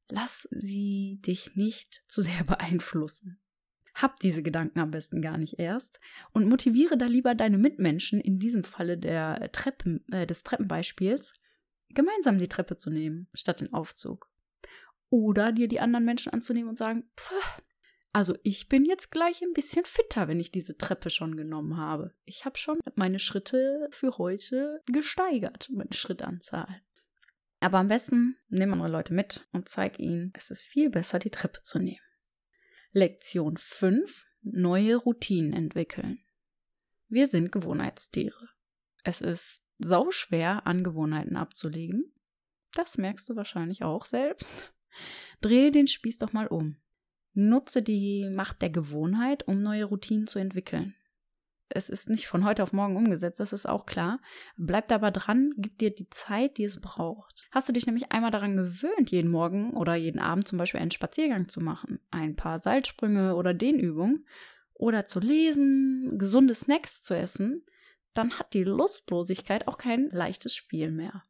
Lass 0.08 0.48
sie 0.50 1.20
dich 1.24 1.54
nicht 1.54 2.02
zu 2.08 2.20
sehr 2.20 2.42
beeinflussen. 2.48 3.40
Hab 3.94 4.18
diese 4.18 4.42
Gedanken 4.42 4.80
am 4.80 4.90
besten 4.90 5.22
gar 5.22 5.38
nicht 5.38 5.60
erst 5.60 6.00
und 6.32 6.48
motiviere 6.48 6.98
da 6.98 7.06
lieber 7.06 7.36
deine 7.36 7.58
Mitmenschen, 7.58 8.20
in 8.20 8.40
diesem 8.40 8.64
Falle 8.64 8.98
der 8.98 9.52
Treppen, 9.52 10.04
äh, 10.10 10.26
des 10.26 10.42
Treppenbeispiels, 10.42 11.34
gemeinsam 11.90 12.38
die 12.38 12.48
Treppe 12.48 12.74
zu 12.74 12.90
nehmen, 12.90 13.28
statt 13.34 13.60
den 13.60 13.72
Aufzug. 13.72 14.33
Oder 15.14 15.52
dir 15.52 15.68
die 15.68 15.78
anderen 15.78 16.04
Menschen 16.04 16.32
anzunehmen 16.32 16.70
und 16.70 16.76
sagen, 16.76 17.04
pff, 17.16 17.62
also 18.12 18.36
ich 18.42 18.68
bin 18.68 18.84
jetzt 18.84 19.12
gleich 19.12 19.42
ein 19.42 19.52
bisschen 19.52 19.84
fitter, 19.84 20.26
wenn 20.26 20.40
ich 20.40 20.50
diese 20.50 20.76
Treppe 20.76 21.08
schon 21.08 21.36
genommen 21.36 21.76
habe. 21.76 22.12
Ich 22.24 22.44
habe 22.44 22.58
schon 22.58 22.80
meine 22.96 23.20
Schritte 23.20 23.86
für 23.92 24.18
heute 24.18 24.82
gesteigert, 24.92 25.70
meine 25.72 25.92
Schrittanzahl. 25.92 26.80
Aber 27.60 27.78
am 27.78 27.86
besten 27.86 28.36
nimm 28.48 28.72
andere 28.72 28.88
Leute 28.88 29.14
mit 29.14 29.44
und 29.52 29.68
zeig 29.68 30.00
ihnen, 30.00 30.32
es 30.36 30.50
ist 30.50 30.64
viel 30.64 30.90
besser, 30.90 31.20
die 31.20 31.30
Treppe 31.30 31.62
zu 31.62 31.78
nehmen. 31.78 32.02
Lektion 32.90 33.56
5. 33.56 34.26
Neue 34.42 34.96
Routinen 34.96 35.52
entwickeln. 35.52 36.24
Wir 37.06 37.28
sind 37.28 37.52
Gewohnheitstiere. 37.52 38.48
Es 39.04 39.20
ist 39.20 39.62
sau 39.78 40.10
schwer, 40.10 40.66
Angewohnheiten 40.66 41.36
abzulegen. 41.36 42.12
Das 42.72 42.98
merkst 42.98 43.28
du 43.28 43.36
wahrscheinlich 43.36 43.84
auch 43.84 44.06
selbst. 44.06 44.74
Drehe 45.40 45.70
den 45.70 45.86
Spieß 45.86 46.18
doch 46.18 46.32
mal 46.32 46.46
um. 46.46 46.76
Nutze 47.32 47.82
die 47.82 48.28
Macht 48.30 48.62
der 48.62 48.70
Gewohnheit, 48.70 49.46
um 49.48 49.62
neue 49.62 49.84
Routinen 49.84 50.26
zu 50.26 50.38
entwickeln. 50.38 50.94
Es 51.68 51.88
ist 51.88 52.08
nicht 52.08 52.28
von 52.28 52.44
heute 52.44 52.62
auf 52.62 52.72
morgen 52.72 52.96
umgesetzt, 52.96 53.40
das 53.40 53.52
ist 53.52 53.66
auch 53.66 53.86
klar. 53.86 54.20
Bleib 54.56 54.92
aber 54.92 55.10
dran, 55.10 55.52
gib 55.56 55.78
dir 55.78 55.92
die 55.92 56.08
Zeit, 56.10 56.58
die 56.58 56.64
es 56.64 56.80
braucht. 56.80 57.48
Hast 57.50 57.68
du 57.68 57.72
dich 57.72 57.86
nämlich 57.86 58.12
einmal 58.12 58.30
daran 58.30 58.56
gewöhnt, 58.56 59.10
jeden 59.10 59.30
Morgen 59.30 59.72
oder 59.72 59.94
jeden 59.96 60.20
Abend 60.20 60.46
zum 60.46 60.58
Beispiel 60.58 60.80
einen 60.80 60.92
Spaziergang 60.92 61.48
zu 61.48 61.60
machen, 61.60 61.98
ein 62.10 62.36
paar 62.36 62.58
Seilsprünge 62.58 63.34
oder 63.34 63.54
Dehnübungen 63.54 64.26
oder 64.74 65.06
zu 65.06 65.20
lesen, 65.20 66.18
gesunde 66.18 66.54
Snacks 66.54 67.02
zu 67.02 67.16
essen, 67.16 67.64
dann 68.12 68.38
hat 68.38 68.54
die 68.54 68.64
Lustlosigkeit 68.64 69.66
auch 69.66 69.78
kein 69.78 70.10
leichtes 70.10 70.54
Spiel 70.54 70.90
mehr. 70.90 71.22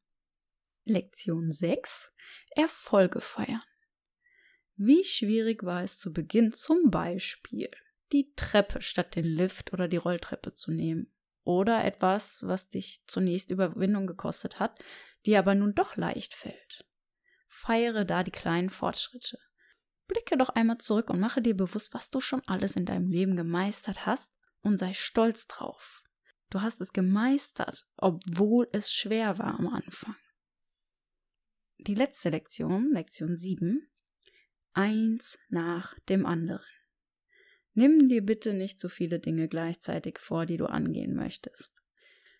Lektion 0.85 1.51
6. 1.51 2.13
Erfolge 2.57 3.21
feiern. 3.21 3.63
Wie 4.77 5.05
schwierig 5.05 5.63
war 5.63 5.85
es 5.85 5.99
zu 5.99 6.13
Beginn 6.13 6.53
zum 6.53 6.91
Beispiel, 6.91 7.71
die 8.13 8.33
Treppe 8.35 8.81
statt 8.81 9.15
den 9.15 9.25
Lift 9.25 9.73
oder 9.73 9.89
die 9.89 9.97
Rolltreppe 9.97 10.53
zu 10.53 10.73
nehmen? 10.73 11.13
Oder 11.45 11.85
etwas, 11.85 12.47
was 12.47 12.71
dich 12.71 13.03
zunächst 13.07 13.51
Überwindung 13.51 14.07
gekostet 14.07 14.59
hat, 14.59 14.83
dir 15.27 15.39
aber 15.39 15.55
nun 15.55 15.75
doch 15.75 15.97
leicht 15.97 16.35
fällt. 16.35 16.87
Feiere 17.47 18.05
da 18.05 18.23
die 18.23 18.31
kleinen 18.31 18.71
Fortschritte. 18.71 19.39
Blicke 20.07 20.37
doch 20.37 20.51
einmal 20.51 20.79
zurück 20.79 21.11
und 21.11 21.21
mache 21.21 21.41
dir 21.41 21.57
bewusst, 21.57 21.95
was 21.95 22.11
du 22.11 22.21
schon 22.21 22.43
alles 22.47 22.77
in 22.77 22.87
deinem 22.87 23.11
Leben 23.11 23.37
gemeistert 23.37 24.07
hast 24.07 24.33
und 24.63 24.79
sei 24.79 24.93
stolz 24.93 25.47
drauf. 25.47 26.03
Du 26.51 26.63
hast 26.63 26.81
es 26.81 26.93
gemeistert, 26.93 27.87
obwohl 27.97 28.69
es 28.73 28.93
schwer 28.93 29.39
war 29.39 29.59
am 29.59 29.69
Anfang. 29.69 30.17
Die 31.87 31.95
letzte 31.95 32.31
Lektion, 32.31 32.93
Lektion 32.93 33.37
7, 33.37 33.87
eins 34.73 35.39
nach 35.51 35.99
dem 36.09 36.25
anderen. 36.25 36.65
Nimm 37.75 38.09
dir 38.09 38.25
bitte 38.25 38.55
nicht 38.55 38.79
zu 38.79 38.89
viele 38.89 39.21
Dinge 39.21 39.49
gleichzeitig 39.49 40.19
vor, 40.19 40.47
die 40.47 40.57
du 40.57 40.65
angehen 40.65 41.15
möchtest. 41.15 41.83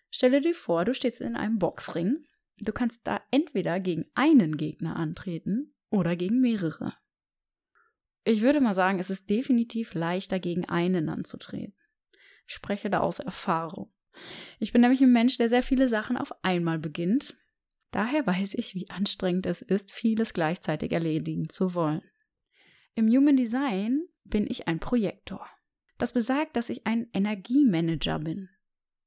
Stelle 0.09 0.41
dir 0.41 0.55
vor, 0.55 0.83
du 0.83 0.95
stehst 0.95 1.21
in 1.21 1.35
einem 1.35 1.59
Boxring. 1.59 2.25
Du 2.57 2.71
kannst 2.71 3.05
da 3.05 3.21
entweder 3.29 3.79
gegen 3.79 4.05
einen 4.15 4.57
Gegner 4.57 4.95
antreten 4.95 5.75
oder 5.91 6.15
gegen 6.15 6.41
mehrere. 6.41 6.95
Ich 8.23 8.41
würde 8.41 8.61
mal 8.61 8.73
sagen, 8.73 8.97
es 8.97 9.11
ist 9.11 9.29
definitiv 9.29 9.93
leichter, 9.93 10.39
gegen 10.39 10.65
einen 10.65 11.07
anzutreten. 11.07 11.75
Ich 12.47 12.55
spreche 12.55 12.89
da 12.89 13.01
aus 13.01 13.19
Erfahrung. 13.19 13.93
Ich 14.57 14.71
bin 14.71 14.81
nämlich 14.81 15.01
ein 15.01 15.11
Mensch, 15.11 15.37
der 15.37 15.49
sehr 15.49 15.61
viele 15.61 15.87
Sachen 15.87 16.17
auf 16.17 16.33
einmal 16.43 16.79
beginnt. 16.79 17.37
Daher 17.95 18.27
weiß 18.27 18.55
ich, 18.55 18.75
wie 18.75 18.89
anstrengend 18.89 19.45
es 19.45 19.61
ist, 19.61 19.89
vieles 19.89 20.33
gleichzeitig 20.33 20.91
erledigen 20.91 21.47
zu 21.47 21.75
wollen. 21.75 22.01
Im 22.93 23.07
Human 23.07 23.37
Design 23.37 24.01
bin 24.25 24.45
ich 24.51 24.67
ein 24.67 24.81
Projektor. 24.81 25.47
Das 25.97 26.11
besagt, 26.11 26.57
dass 26.57 26.69
ich 26.69 26.85
ein 26.85 27.07
Energiemanager 27.13 28.19
bin. 28.19 28.49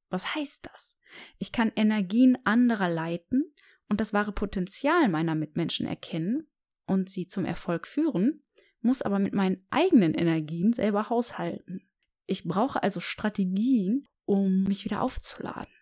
Was 0.08 0.34
heißt 0.34 0.70
das? 0.72 0.98
Ich 1.36 1.52
kann 1.52 1.70
Energien 1.76 2.38
anderer 2.44 2.88
leiten 2.88 3.52
und 3.90 4.00
das 4.00 4.14
wahre 4.14 4.32
Potenzial 4.32 5.10
meiner 5.10 5.34
Mitmenschen 5.34 5.86
erkennen 5.86 6.48
und 6.86 7.10
sie 7.10 7.26
zum 7.26 7.44
Erfolg 7.44 7.86
führen, 7.86 8.42
muss 8.80 9.02
aber 9.02 9.18
mit 9.18 9.34
meinen 9.34 9.66
eigenen 9.68 10.14
Energien 10.14 10.72
selber 10.72 11.10
haushalten. 11.10 11.86
Ich 12.24 12.44
brauche 12.44 12.82
also 12.82 13.00
Strategien, 13.00 14.08
um 14.24 14.62
mich 14.62 14.86
wieder 14.86 15.02
aufzuladen. 15.02 15.77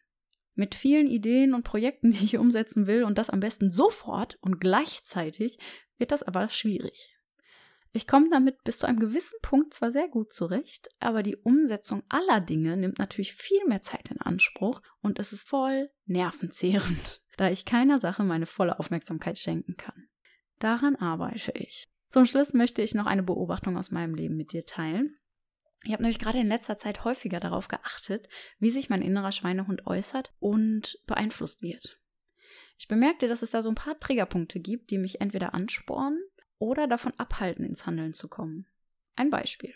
Mit 0.56 0.74
vielen 0.74 1.06
Ideen 1.06 1.54
und 1.54 1.62
Projekten, 1.62 2.10
die 2.12 2.24
ich 2.24 2.38
umsetzen 2.38 2.88
will 2.88 3.04
und 3.04 3.18
das 3.18 3.30
am 3.30 3.40
besten 3.40 3.70
sofort 3.70 4.38
und 4.40 4.60
gleichzeitig, 4.60 5.58
wird 5.98 6.10
das 6.10 6.24
aber 6.24 6.48
schwierig. 6.48 7.12
Ich 7.92 8.06
komme 8.06 8.28
damit 8.30 8.62
bis 8.62 8.78
zu 8.78 8.86
einem 8.86 8.98
gewissen 8.98 9.38
Punkt 9.40 9.72
zwar 9.72 9.90
sehr 9.90 10.08
gut 10.08 10.30
zurecht, 10.30 10.88
aber 11.00 11.22
die 11.22 11.36
Umsetzung 11.36 12.02
aller 12.10 12.40
Dinge 12.40 12.76
nimmt 12.76 12.98
natürlich 12.98 13.32
viel 13.32 13.64
mehr 13.66 13.80
Zeit 13.80 14.10
in 14.10 14.20
Anspruch 14.20 14.82
und 15.00 15.18
es 15.18 15.32
ist 15.32 15.48
voll 15.48 15.90
nervenzehrend, 16.04 17.22
da 17.38 17.48
ich 17.48 17.64
keiner 17.64 17.98
Sache 17.98 18.22
meine 18.22 18.44
volle 18.44 18.78
Aufmerksamkeit 18.78 19.38
schenken 19.38 19.76
kann. 19.78 20.08
Daran 20.58 20.96
arbeite 20.96 21.52
ich. 21.52 21.88
Zum 22.10 22.26
Schluss 22.26 22.52
möchte 22.52 22.82
ich 22.82 22.94
noch 22.94 23.06
eine 23.06 23.22
Beobachtung 23.22 23.78
aus 23.78 23.90
meinem 23.90 24.14
Leben 24.14 24.36
mit 24.36 24.52
dir 24.52 24.64
teilen. 24.64 25.16
Ich 25.84 25.92
habe 25.92 26.02
nämlich 26.02 26.18
gerade 26.18 26.40
in 26.40 26.48
letzter 26.48 26.76
Zeit 26.76 27.04
häufiger 27.04 27.38
darauf 27.38 27.68
geachtet, 27.68 28.28
wie 28.58 28.70
sich 28.70 28.90
mein 28.90 29.02
innerer 29.02 29.32
Schweinehund 29.32 29.86
äußert 29.86 30.32
und 30.40 30.98
beeinflusst 31.06 31.62
wird. 31.62 32.00
Ich 32.78 32.88
bemerkte, 32.88 33.28
dass 33.28 33.42
es 33.42 33.50
da 33.50 33.62
so 33.62 33.68
ein 33.68 33.74
paar 33.74 33.98
Triggerpunkte 33.98 34.60
gibt, 34.60 34.90
die 34.90 34.98
mich 34.98 35.20
entweder 35.20 35.54
anspornen 35.54 36.20
oder 36.58 36.86
davon 36.86 37.12
abhalten, 37.18 37.64
ins 37.64 37.86
Handeln 37.86 38.12
zu 38.12 38.28
kommen. 38.28 38.66
Ein 39.14 39.30
Beispiel. 39.30 39.74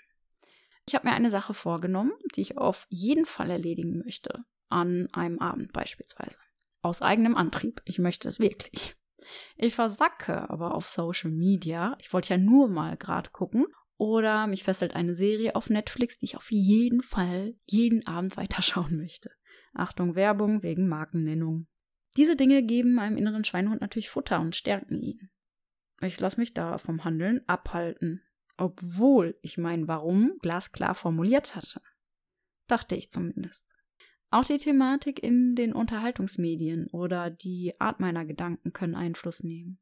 Ich 0.87 0.95
habe 0.95 1.09
mir 1.09 1.15
eine 1.15 1.31
Sache 1.31 1.55
vorgenommen, 1.55 2.13
die 2.35 2.41
ich 2.41 2.59
auf 2.59 2.87
jeden 2.91 3.27
Fall 3.27 3.51
erledigen 3.51 3.99
möchte, 3.99 4.45
an 4.69 5.09
einem 5.13 5.39
Abend 5.39 5.73
beispielsweise. 5.73 6.39
Aus 6.83 7.03
eigenem 7.03 7.37
Antrieb. 7.37 7.83
Ich 7.85 7.99
möchte 7.99 8.29
es 8.29 8.41
wirklich. 8.41 8.97
Ich 9.57 9.75
versacke 9.75 10.49
aber 10.51 10.75
auf 10.75 10.87
Social 10.87 11.31
Media. 11.31 11.97
Ich 12.01 12.13
wollte 12.13 12.31
ja 12.31 12.39
nur 12.39 12.69
mal 12.69 12.97
gerade 12.97 13.31
gucken. 13.31 13.67
Oder 14.01 14.47
mich 14.47 14.63
fesselt 14.63 14.97
eine 14.97 15.15
Serie 15.15 15.55
auf 15.55 15.69
Netflix, 15.69 16.17
die 16.17 16.25
ich 16.25 16.37
auf 16.39 16.51
jeden 16.51 17.03
Fall 17.03 17.55
jeden 17.67 18.07
Abend 18.07 18.39
weiterschauen 18.39 18.97
möchte. 18.97 19.31
Achtung, 19.75 20.15
Werbung 20.15 20.63
wegen 20.63 20.89
Markennennung. 20.89 21.67
Diese 22.17 22.35
Dinge 22.35 22.63
geben 22.63 22.95
meinem 22.95 23.19
inneren 23.19 23.45
Schweinehund 23.45 23.83
natürlich 23.83 24.09
Futter 24.09 24.41
und 24.41 24.57
stärken 24.57 24.99
ihn. 25.03 25.29
Ich 26.01 26.19
lasse 26.19 26.41
mich 26.41 26.55
da 26.55 26.79
vom 26.79 27.05
Handeln 27.05 27.43
abhalten, 27.47 28.23
obwohl 28.57 29.39
ich 29.43 29.59
mein 29.59 29.87
Warum 29.87 30.33
glasklar 30.41 30.95
formuliert 30.95 31.55
hatte. 31.55 31.83
Dachte 32.69 32.97
ich 32.97 33.11
zumindest. 33.11 33.77
Auch 34.31 34.47
die 34.47 34.57
Thematik 34.57 35.23
in 35.23 35.55
den 35.57 35.75
Unterhaltungsmedien 35.75 36.87
oder 36.87 37.29
die 37.29 37.79
Art 37.79 38.01
meiner 38.01 38.25
Gedanken 38.25 38.73
können 38.73 38.95
Einfluss 38.95 39.45
nehmen. 39.45 39.79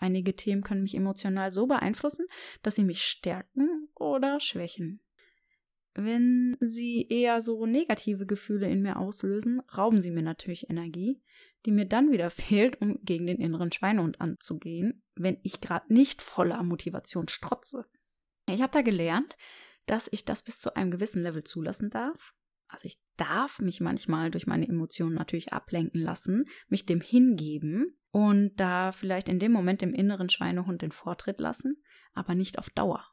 Einige 0.00 0.34
Themen 0.34 0.62
können 0.62 0.82
mich 0.82 0.96
emotional 0.96 1.52
so 1.52 1.66
beeinflussen, 1.66 2.26
dass 2.62 2.74
sie 2.74 2.84
mich 2.84 3.04
stärken 3.04 3.88
oder 3.94 4.40
schwächen. 4.40 5.00
Wenn 5.94 6.56
sie 6.60 7.06
eher 7.08 7.42
so 7.42 7.66
negative 7.66 8.24
Gefühle 8.24 8.68
in 8.70 8.80
mir 8.80 8.98
auslösen, 8.98 9.60
rauben 9.76 10.00
sie 10.00 10.10
mir 10.10 10.22
natürlich 10.22 10.70
Energie, 10.70 11.20
die 11.66 11.72
mir 11.72 11.84
dann 11.84 12.10
wieder 12.10 12.30
fehlt, 12.30 12.80
um 12.80 12.98
gegen 13.02 13.26
den 13.26 13.38
inneren 13.38 13.70
Schweinehund 13.70 14.20
anzugehen, 14.20 15.02
wenn 15.14 15.38
ich 15.42 15.60
gerade 15.60 15.92
nicht 15.92 16.22
voller 16.22 16.62
Motivation 16.62 17.28
strotze. 17.28 17.84
Ich 18.48 18.62
habe 18.62 18.72
da 18.72 18.82
gelernt, 18.82 19.36
dass 19.86 20.08
ich 20.10 20.24
das 20.24 20.42
bis 20.42 20.60
zu 20.60 20.74
einem 20.76 20.90
gewissen 20.90 21.22
Level 21.22 21.44
zulassen 21.44 21.90
darf. 21.90 22.34
Also 22.70 22.86
ich 22.86 22.98
darf 23.16 23.60
mich 23.60 23.80
manchmal 23.80 24.30
durch 24.30 24.46
meine 24.46 24.68
Emotionen 24.68 25.14
natürlich 25.14 25.52
ablenken 25.52 26.00
lassen, 26.00 26.44
mich 26.68 26.86
dem 26.86 27.00
hingeben 27.00 27.98
und 28.10 28.56
da 28.56 28.92
vielleicht 28.92 29.28
in 29.28 29.38
dem 29.38 29.52
Moment 29.52 29.82
dem 29.82 29.92
inneren 29.92 30.28
Schweinehund 30.28 30.82
den 30.82 30.92
Vortritt 30.92 31.40
lassen, 31.40 31.82
aber 32.12 32.34
nicht 32.34 32.58
auf 32.58 32.70
Dauer. 32.70 33.06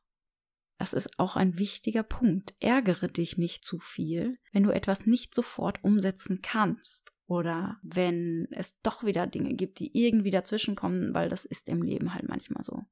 Das 0.78 0.94
ist 0.94 1.20
auch 1.20 1.36
ein 1.36 1.58
wichtiger 1.58 2.04
Punkt. 2.04 2.54
Ärgere 2.60 3.08
dich 3.08 3.38
nicht 3.38 3.66
zu 3.66 3.80
viel, 3.80 4.38
wenn 4.52 4.64
du 4.64 4.70
etwas 4.70 5.08
nicht 5.08 5.34
sofort 5.34 5.84
umsetzen 5.84 6.42
kannst 6.44 7.12
oder 7.26 7.78
wenn 7.82 8.48
es 8.52 8.80
doch 8.82 9.04
wieder 9.04 9.26
Dinge 9.26 9.56
gibt, 9.56 9.80
die 9.80 9.98
irgendwie 9.98 10.32
dazwischenkommen, 10.32 11.14
weil 11.14 11.30
das 11.30 11.46
ist 11.46 11.68
im 11.68 11.82
Leben 11.82 12.14
halt 12.14 12.28
manchmal 12.28 12.64
so. 12.64 12.84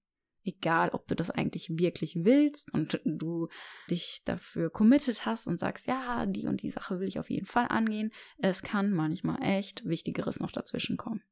Egal, 0.48 0.90
ob 0.90 1.08
du 1.08 1.16
das 1.16 1.32
eigentlich 1.32 1.70
wirklich 1.72 2.18
willst 2.24 2.72
und 2.72 3.02
du 3.04 3.50
dich 3.90 4.22
dafür 4.26 4.70
committed 4.70 5.26
hast 5.26 5.48
und 5.48 5.60
sagst, 5.60 5.88
ja, 5.88 6.28
die 6.28 6.46
und 6.46 6.62
die 6.62 6.70
Sache 6.70 7.00
will 7.00 7.08
ich 7.08 7.18
auf 7.18 7.32
jeden 7.32 7.48
Fall 7.48 7.66
angehen. 7.68 8.12
Es 8.38 8.62
kann 8.62 8.92
manchmal 8.92 9.42
echt 9.42 9.86
Wichtigeres 9.86 10.40
noch 10.40 10.52
dazwischen 10.52 10.98
kommen. 10.98 11.24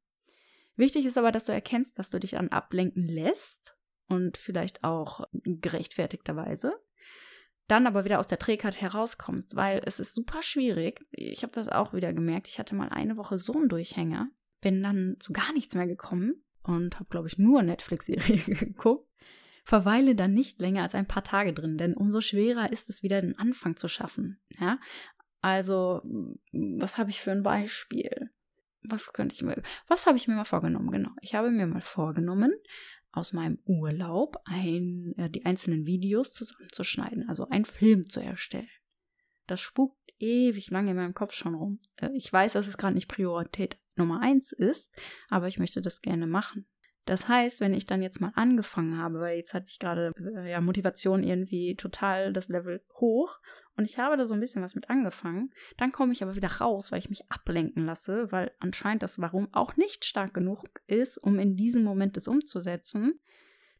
Wichtig 0.74 1.06
ist 1.06 1.16
aber, 1.16 1.30
dass 1.30 1.44
du 1.44 1.52
erkennst, 1.52 1.96
dass 1.98 2.10
du 2.10 2.18
dich 2.18 2.36
an 2.38 2.48
ablenken 2.48 3.06
lässt 3.06 3.76
und 4.08 4.36
vielleicht 4.36 4.82
auch 4.82 5.24
gerechtfertigterweise. 5.32 6.74
Dann 7.68 7.86
aber 7.86 8.04
wieder 8.04 8.18
aus 8.18 8.26
der 8.26 8.40
Trägheit 8.40 8.80
herauskommst, 8.80 9.54
weil 9.54 9.80
es 9.86 10.00
ist 10.00 10.14
super 10.14 10.42
schwierig. 10.42 11.00
Ich 11.12 11.42
habe 11.44 11.52
das 11.52 11.68
auch 11.68 11.94
wieder 11.94 12.12
gemerkt. 12.12 12.48
Ich 12.48 12.58
hatte 12.58 12.74
mal 12.74 12.88
eine 12.88 13.16
Woche 13.16 13.38
so 13.38 13.54
einen 13.54 13.68
Durchhänger, 13.68 14.28
bin 14.60 14.82
dann 14.82 15.16
zu 15.20 15.32
gar 15.32 15.52
nichts 15.52 15.74
mehr 15.74 15.86
gekommen 15.86 16.43
und 16.64 16.96
habe, 16.96 17.08
glaube 17.10 17.28
ich, 17.28 17.38
nur 17.38 17.62
Netflix-Serie 17.62 18.38
geguckt, 18.46 19.08
verweile 19.64 20.14
dann 20.14 20.34
nicht 20.34 20.60
länger 20.60 20.82
als 20.82 20.94
ein 20.94 21.06
paar 21.06 21.24
Tage 21.24 21.52
drin, 21.52 21.78
denn 21.78 21.94
umso 21.94 22.20
schwerer 22.20 22.72
ist 22.72 22.90
es 22.90 23.02
wieder, 23.02 23.20
den 23.20 23.38
Anfang 23.38 23.76
zu 23.76 23.88
schaffen. 23.88 24.40
Ja? 24.58 24.78
Also, 25.40 26.02
was 26.52 26.98
habe 26.98 27.10
ich 27.10 27.20
für 27.20 27.32
ein 27.32 27.42
Beispiel? 27.42 28.30
Was 28.82 29.12
könnte 29.12 29.34
ich 29.34 29.42
mir, 29.42 29.62
was 29.88 30.06
habe 30.06 30.16
ich 30.16 30.28
mir 30.28 30.34
mal 30.34 30.44
vorgenommen? 30.44 30.90
Genau, 30.90 31.10
ich 31.20 31.34
habe 31.34 31.50
mir 31.50 31.66
mal 31.66 31.80
vorgenommen, 31.80 32.52
aus 33.12 33.32
meinem 33.32 33.58
Urlaub 33.64 34.36
ein, 34.44 35.14
äh, 35.16 35.30
die 35.30 35.46
einzelnen 35.46 35.86
Videos 35.86 36.32
zusammenzuschneiden, 36.32 37.28
also 37.28 37.48
einen 37.48 37.64
Film 37.64 38.08
zu 38.08 38.20
erstellen. 38.20 38.68
Das 39.46 39.60
spukt 39.60 39.96
ewig 40.18 40.70
lange 40.70 40.90
in 40.90 40.96
meinem 40.96 41.14
Kopf 41.14 41.32
schon 41.32 41.54
rum. 41.54 41.80
Äh, 41.96 42.10
ich 42.14 42.32
weiß, 42.32 42.54
dass 42.54 42.66
es 42.66 42.76
gerade 42.76 42.94
nicht 42.94 43.08
Priorität 43.08 43.78
Nummer 43.96 44.20
eins 44.20 44.52
ist, 44.52 44.94
aber 45.28 45.48
ich 45.48 45.58
möchte 45.58 45.82
das 45.82 46.02
gerne 46.02 46.26
machen. 46.26 46.66
Das 47.06 47.28
heißt, 47.28 47.60
wenn 47.60 47.74
ich 47.74 47.84
dann 47.84 48.00
jetzt 48.00 48.20
mal 48.20 48.32
angefangen 48.34 48.98
habe, 48.98 49.20
weil 49.20 49.36
jetzt 49.36 49.52
hatte 49.52 49.66
ich 49.68 49.78
gerade 49.78 50.12
äh, 50.18 50.50
ja 50.50 50.60
Motivation 50.62 51.22
irgendwie 51.22 51.76
total 51.76 52.32
das 52.32 52.48
Level 52.48 52.82
hoch 52.98 53.40
und 53.76 53.84
ich 53.84 53.98
habe 53.98 54.16
da 54.16 54.26
so 54.26 54.32
ein 54.32 54.40
bisschen 54.40 54.62
was 54.62 54.74
mit 54.74 54.88
angefangen, 54.88 55.52
dann 55.76 55.92
komme 55.92 56.12
ich 56.12 56.22
aber 56.22 56.34
wieder 56.34 56.50
raus, 56.50 56.92
weil 56.92 57.00
ich 57.00 57.10
mich 57.10 57.30
ablenken 57.30 57.84
lasse, 57.84 58.32
weil 58.32 58.52
anscheinend 58.58 59.02
das 59.02 59.18
Warum 59.18 59.52
auch 59.52 59.76
nicht 59.76 60.06
stark 60.06 60.32
genug 60.32 60.64
ist, 60.86 61.18
um 61.18 61.38
in 61.38 61.56
diesem 61.56 61.84
Moment 61.84 62.16
es 62.16 62.26
umzusetzen 62.26 63.20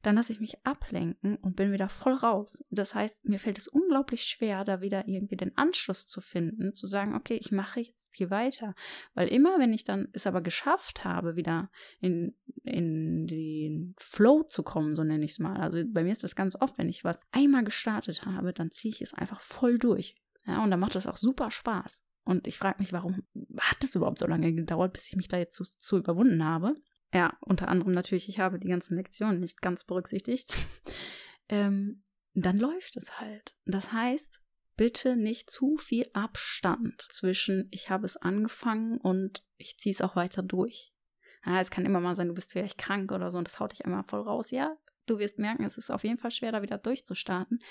dann 0.05 0.17
lasse 0.17 0.33
ich 0.33 0.41
mich 0.41 0.65
ablenken 0.67 1.37
und 1.37 1.57
bin 1.57 1.73
wieder 1.73 1.89
voll 1.89 2.13
raus. 2.13 2.63
Das 2.71 2.95
heißt, 2.95 3.27
mir 3.27 3.39
fällt 3.39 3.57
es 3.57 3.69
unglaublich 3.69 4.25
schwer, 4.25 4.65
da 4.65 4.83
wieder 4.83 5.09
irgendwie 5.09 5.37
den 5.37 5.57
Anschluss 5.57 6.07
zu 6.07 6.21
finden, 6.21 6.75
zu 6.75 6.87
sagen, 6.87 7.15
okay, 7.15 7.37
ich 7.37 7.53
mache 7.53 7.81
jetzt 7.81 8.15
hier 8.15 8.31
weiter. 8.31 8.75
Weil 9.15 9.29
immer, 9.29 9.59
wenn 9.59 9.73
ich 9.73 9.85
dann 9.85 10.09
es 10.13 10.27
aber 10.27 10.43
geschafft 10.43 11.05
habe, 11.05 11.37
wieder 11.37 11.71
in, 12.01 12.35
in 12.65 13.27
den 13.27 13.95
Flow 13.99 14.43
zu 14.43 14.63
kommen, 14.63 14.95
so 14.95 15.05
nenne 15.05 15.25
ich 15.25 15.33
es 15.33 15.39
mal. 15.39 15.59
Also 15.59 15.83
bei 15.87 16.05
mir 16.05 16.13
ist 16.13 16.25
das 16.25 16.37
ganz 16.37 16.55
oft, 16.61 16.77
wenn 16.77 16.91
ich 16.91 17.03
was 17.03 17.27
einmal 17.33 17.65
gestartet 17.65 18.27
habe, 18.27 18.53
dann 18.53 18.71
ziehe 18.71 18.93
ich 18.93 19.01
es 19.01 19.15
einfach 19.15 19.41
voll 19.41 19.79
durch. 19.79 20.17
Ja, 20.47 20.63
und 20.63 20.71
dann 20.71 20.81
macht 20.81 20.95
das 20.95 21.07
auch 21.07 21.17
super 21.17 21.51
Spaß. 21.51 22.05
Und 22.25 22.47
ich 22.47 22.59
frage 22.59 22.79
mich, 22.79 22.93
warum 22.93 23.23
hat 23.59 23.83
es 23.83 23.95
überhaupt 23.95 24.19
so 24.19 24.27
lange 24.27 24.53
gedauert, 24.53 24.93
bis 24.93 25.09
ich 25.09 25.17
mich 25.17 25.29
da 25.29 25.39
jetzt 25.39 25.57
so, 25.57 25.65
so 25.79 25.97
überwunden 25.97 26.45
habe? 26.45 26.75
Ja, 27.15 27.39
unter 27.41 27.69
anderem 27.69 27.93
natürlich, 27.93 28.29
ich 28.29 28.41
habe 28.41 28.59
die 28.59 28.69
ganzen 28.69 28.97
Lektionen 28.97 29.39
nicht 29.39 29.63
ganz 29.63 29.85
berücksichtigt. 29.85 30.53
ähm, 31.49 32.03
dann 32.35 32.59
läuft 32.59 32.97
es 32.97 33.21
halt. 33.21 33.55
Das 33.67 33.93
heißt, 33.93 34.41
bitte 34.77 35.15
nicht 35.15 35.49
zu 35.49 35.77
viel 35.77 36.11
Abstand 36.13 37.07
zwischen 37.11 37.69
ich 37.71 37.89
habe 37.89 38.05
es 38.05 38.17
angefangen 38.17 38.99
und 38.99 39.45
ich 39.57 39.79
ziehe 39.79 39.93
es 39.93 40.01
auch 40.01 40.17
weiter 40.17 40.43
durch. 40.43 40.93
Ja, 41.47 41.61
es 41.61 41.71
kann 41.71 41.87
immer 41.87 42.01
mal 42.01 42.17
sein, 42.17 42.27
du 42.27 42.35
bist 42.35 42.51
vielleicht 42.51 42.79
krank 42.79 43.13
oder 43.13 43.31
so 43.31 43.39
und 43.39 43.47
das 43.47 43.61
haut 43.61 43.71
dich 43.71 43.85
einmal 43.85 44.03
voll 44.03 44.23
raus. 44.23 44.51
Ja, 44.51 44.77
du 45.07 45.21
wirst 45.21 45.39
merken, 45.39 45.63
es 45.63 45.79
ist 45.79 45.93
auf 45.93 46.03
jeden 46.03 46.19
Fall 46.19 46.33
schwer, 46.33 46.51
da 46.51 46.63
wieder 46.63 46.79
durchzustarten. 46.79 47.63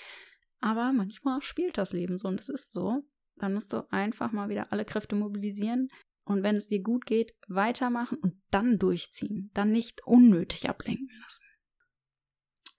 Aber 0.61 0.93
manchmal 0.93 1.41
spielt 1.41 1.77
das 1.77 1.91
Leben 1.91 2.17
so 2.17 2.29
und 2.29 2.39
es 2.39 2.47
ist 2.47 2.71
so. 2.71 3.03
Dann 3.35 3.53
musst 3.53 3.73
du 3.73 3.85
einfach 3.91 4.31
mal 4.31 4.47
wieder 4.47 4.71
alle 4.71 4.85
Kräfte 4.85 5.15
mobilisieren, 5.17 5.89
und 6.25 6.43
wenn 6.43 6.55
es 6.55 6.67
dir 6.67 6.81
gut 6.81 7.05
geht, 7.05 7.35
weitermachen 7.47 8.17
und 8.19 8.41
dann 8.51 8.79
durchziehen. 8.79 9.51
Dann 9.53 9.71
nicht 9.71 10.05
unnötig 10.05 10.69
ablenken 10.69 11.09
lassen. 11.21 11.43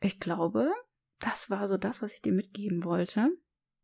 Ich 0.00 0.20
glaube, 0.20 0.70
das 1.18 1.50
war 1.50 1.68
so 1.68 1.76
das, 1.76 2.02
was 2.02 2.14
ich 2.14 2.22
dir 2.22 2.33
mitgeben 2.33 2.85
wollte. 2.85 3.30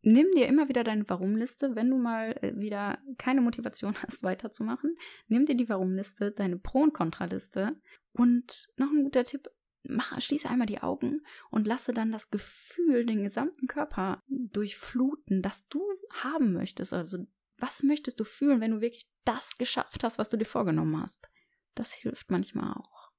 Nimm 0.03 0.31
dir 0.35 0.47
immer 0.47 0.69
wieder 0.69 0.83
deine 0.83 1.09
Warum-Liste, 1.09 1.75
wenn 1.77 1.91
du 1.91 1.99
mal 1.99 2.33
äh, 2.41 2.59
wieder 2.59 2.99
keine 3.19 3.43
Motivation 3.43 3.95
hast, 4.03 4.23
weiterzumachen. 4.23 4.97
Nimm 5.29 5.45
dir 5.45 5.57
die 5.57 5.69
Warum-Liste, 5.69 6.33
deine 6.33 6.59
Pro- 6.59 6.83
und 6.83 6.95
Kontraliste. 6.95 7.77
Und 8.13 8.69
noch 8.77 8.91
ein 8.91 9.05
guter 9.05 9.25
Tipp, 9.25 9.49
mach, 9.83 10.19
schließe 10.21 10.49
einmal 10.49 10.67
die 10.67 10.83
Augen 10.83 11.21
und 11.51 11.67
lasse 11.67 11.93
dann 11.93 12.13
das 12.13 12.31
Gefühl, 12.31 13.05
den 13.05 13.23
gesamten 13.23 13.67
Körper 13.67 14.23
durchfluten, 14.29 15.43
das 15.43 15.69
du 15.69 15.83
haben 16.13 16.53
möchtest. 16.55 16.95
Also 16.95 17.27
was 17.61 17.83
möchtest 17.83 18.21
du 18.21 18.25
fühlen, 18.25 18.61
wenn 18.61 18.73
du 18.73 18.81
wirklich 18.81 19.07
das 19.25 19.59
geschafft 19.59 20.05
hast, 20.05 20.19
was 20.19 20.29
du 20.31 20.37
dir 20.37 20.45
vorgenommen 20.45 21.01
hast? 21.01 21.29
Das 21.75 21.93
hilft 21.93 22.31
manchmal 22.31 22.73
auch. 22.75 23.11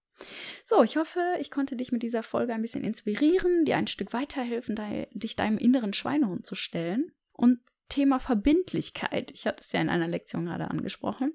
So, 0.64 0.84
ich 0.84 0.98
hoffe, 0.98 1.20
ich 1.40 1.52
konnte 1.52 1.76
dich 1.76 1.92
mit 1.92 2.04
dieser 2.04 2.24
Folge 2.24 2.54
ein 2.54 2.62
bisschen 2.62 2.84
inspirieren, 2.84 3.66
dir 3.66 3.78
ein 3.78 3.88
Stück 3.88 4.14
weiterhelfen, 4.14 4.80
dich 5.12 5.36
deinem 5.36 5.58
inneren 5.58 5.94
Schweinehund 5.94 6.46
zu 6.46 6.56
stellen. 6.56 7.12
Und 7.32 7.60
Thema 7.90 8.20
Verbindlichkeit, 8.20 9.32
ich 9.32 9.46
hatte 9.46 9.62
es 9.62 9.72
ja 9.72 9.82
in 9.82 9.90
einer 9.90 10.08
Lektion 10.08 10.46
gerade 10.46 10.70
angesprochen. 10.70 11.34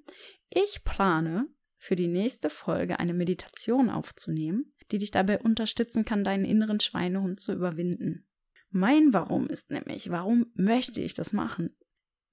Ich 0.49 0.85
plane 0.85 1.49
für 1.77 1.97
die 1.97 2.09
nächste 2.09 2.49
Folge 2.49 2.99
eine 2.99 3.13
Meditation 3.13 3.91
aufzunehmen, 3.91 4.73
die 4.91 4.99
dich 4.99 5.11
dabei 5.11 5.39
unterstützen 5.39 6.05
kann, 6.05 6.25
deinen 6.25 6.45
inneren 6.45 6.81
Schweinehund 6.81 7.41
zu 7.41 7.53
überwinden. 7.53 8.27
Mein 8.71 9.13
Warum 9.13 9.49
ist 9.49 9.71
nämlich, 9.71 10.11
warum 10.11 10.47
möchte 10.55 11.01
ich 11.01 11.15
das 11.15 11.33
machen? 11.33 11.77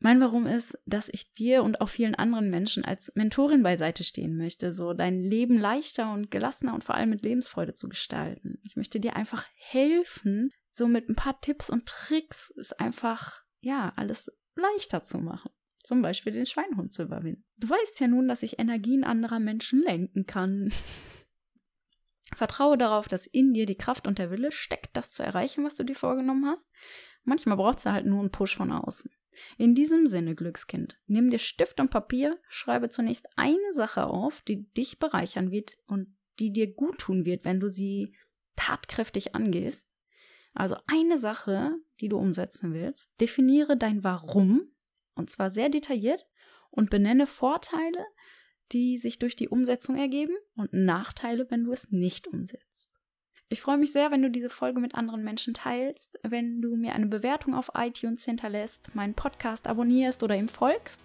Mein 0.03 0.19
Warum 0.19 0.47
ist, 0.47 0.77
dass 0.85 1.07
ich 1.07 1.31
dir 1.31 1.63
und 1.63 1.79
auch 1.79 1.87
vielen 1.87 2.13
anderen 2.13 2.49
Menschen 2.49 2.83
als 2.83 3.13
Mentorin 3.15 3.63
beiseite 3.63 4.03
stehen 4.03 4.35
möchte, 4.35 4.73
so 4.73 4.93
dein 4.93 5.23
Leben 5.23 5.57
leichter 5.57 6.11
und 6.11 6.29
gelassener 6.29 6.73
und 6.73 6.83
vor 6.83 6.95
allem 6.95 7.09
mit 7.09 7.21
Lebensfreude 7.23 7.73
zu 7.73 7.87
gestalten. 7.87 8.59
Ich 8.63 8.75
möchte 8.75 8.99
dir 8.99 9.15
einfach 9.15 9.47
helfen, 9.55 10.51
so 10.71 10.89
mit 10.89 11.07
ein 11.07 11.15
paar 11.15 11.39
Tipps 11.39 11.69
und 11.69 11.85
Tricks 11.85 12.53
es 12.57 12.73
einfach, 12.73 13.43
ja, 13.61 13.93
alles 13.95 14.29
leichter 14.55 15.03
zu 15.03 15.19
machen. 15.19 15.51
Zum 15.85 16.01
Beispiel 16.01 16.33
den 16.33 16.47
Schweinhund 16.47 16.91
zu 16.91 17.03
überwinden. 17.03 17.45
Du 17.57 17.69
weißt 17.69 18.01
ja 18.01 18.09
nun, 18.09 18.27
dass 18.27 18.43
ich 18.43 18.59
Energien 18.59 19.05
anderer 19.05 19.39
Menschen 19.39 19.81
lenken 19.83 20.25
kann. 20.25 20.73
Vertraue 22.35 22.77
darauf, 22.77 23.07
dass 23.07 23.25
in 23.25 23.53
dir 23.53 23.65
die 23.65 23.77
Kraft 23.77 24.05
und 24.05 24.19
der 24.19 24.31
Wille 24.31 24.51
steckt, 24.51 24.97
das 24.97 25.13
zu 25.13 25.23
erreichen, 25.23 25.63
was 25.63 25.77
du 25.77 25.85
dir 25.85 25.95
vorgenommen 25.95 26.45
hast. 26.45 26.67
Manchmal 27.23 27.55
braucht 27.55 27.77
es 27.77 27.85
halt 27.85 28.05
nur 28.05 28.19
einen 28.19 28.31
Push 28.31 28.57
von 28.57 28.73
außen. 28.73 29.09
In 29.57 29.75
diesem 29.75 30.07
Sinne, 30.07 30.35
Glückskind, 30.35 30.99
nimm 31.07 31.29
dir 31.29 31.39
Stift 31.39 31.79
und 31.79 31.89
Papier, 31.91 32.39
schreibe 32.47 32.89
zunächst 32.89 33.27
eine 33.35 33.73
Sache 33.73 34.05
auf, 34.05 34.41
die 34.41 34.69
dich 34.73 34.99
bereichern 34.99 35.51
wird 35.51 35.77
und 35.87 36.15
die 36.39 36.51
dir 36.51 36.73
gut 36.73 36.99
tun 36.99 37.25
wird, 37.25 37.45
wenn 37.45 37.59
du 37.59 37.69
sie 37.69 38.15
tatkräftig 38.55 39.35
angehst. 39.35 39.91
Also 40.53 40.75
eine 40.87 41.17
Sache, 41.17 41.75
die 41.99 42.09
du 42.09 42.17
umsetzen 42.17 42.73
willst. 42.73 43.11
Definiere 43.19 43.77
dein 43.77 44.03
Warum, 44.03 44.71
und 45.15 45.29
zwar 45.29 45.49
sehr 45.49 45.69
detailliert, 45.69 46.27
und 46.69 46.89
benenne 46.89 47.27
Vorteile, 47.27 48.05
die 48.71 48.97
sich 48.97 49.19
durch 49.19 49.35
die 49.35 49.49
Umsetzung 49.49 49.95
ergeben 49.95 50.35
und 50.55 50.73
Nachteile, 50.73 51.49
wenn 51.49 51.63
du 51.63 51.71
es 51.71 51.91
nicht 51.91 52.27
umsetzt. 52.27 53.02
Ich 53.53 53.61
freue 53.61 53.77
mich 53.77 53.91
sehr, 53.91 54.09
wenn 54.09 54.23
du 54.23 54.31
diese 54.31 54.49
Folge 54.49 54.79
mit 54.79 54.95
anderen 54.95 55.23
Menschen 55.23 55.53
teilst, 55.53 56.17
wenn 56.23 56.59
du 56.59 56.75
mir 56.75 56.95
eine 56.95 57.05
Bewertung 57.05 57.53
auf 57.53 57.69
iTunes 57.75 58.25
hinterlässt, 58.25 58.95
meinen 58.95 59.13
Podcast 59.13 59.67
abonnierst 59.67 60.23
oder 60.23 60.35
ihm 60.35 60.47
folgst 60.47 61.03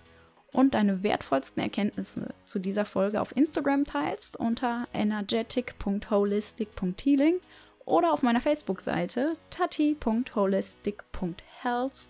und 0.55 0.73
deine 0.73 1.03
wertvollsten 1.03 1.63
Erkenntnisse 1.63 2.33
zu 2.47 2.59
dieser 2.59 2.87
Folge 2.87 3.21
auf 3.21 3.37
Instagram 3.37 3.85
teilst 3.85 4.39
unter 4.39 4.89
energetic.holistic.healing 4.95 7.41
oder 7.85 8.15
auf 8.15 8.23
meiner 8.23 8.41
Facebook-Seite 8.41 9.37
tati.holistic.health. 9.51 12.01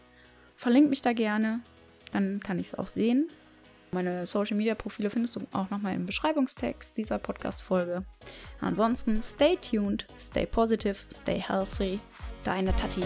Verlink 0.54 0.88
mich 0.88 1.02
da 1.02 1.14
gerne, 1.14 1.62
dann 2.12 2.38
kann 2.38 2.60
ich 2.60 2.68
es 2.68 2.76
auch 2.76 2.86
sehen. 2.86 3.26
Meine 3.90 4.26
Social 4.26 4.56
Media 4.56 4.74
Profile 4.74 5.10
findest 5.10 5.36
du 5.36 5.40
auch 5.52 5.70
nochmal 5.70 5.94
im 5.94 6.06
Beschreibungstext 6.06 6.96
dieser 6.96 7.18
Podcast-Folge. 7.18 8.04
Ansonsten 8.60 9.22
stay 9.22 9.56
tuned, 9.56 10.06
stay 10.18 10.46
positive, 10.46 10.96
stay 11.10 11.40
healthy. 11.40 11.98
Deine 12.44 12.74
Tati. 12.76 13.02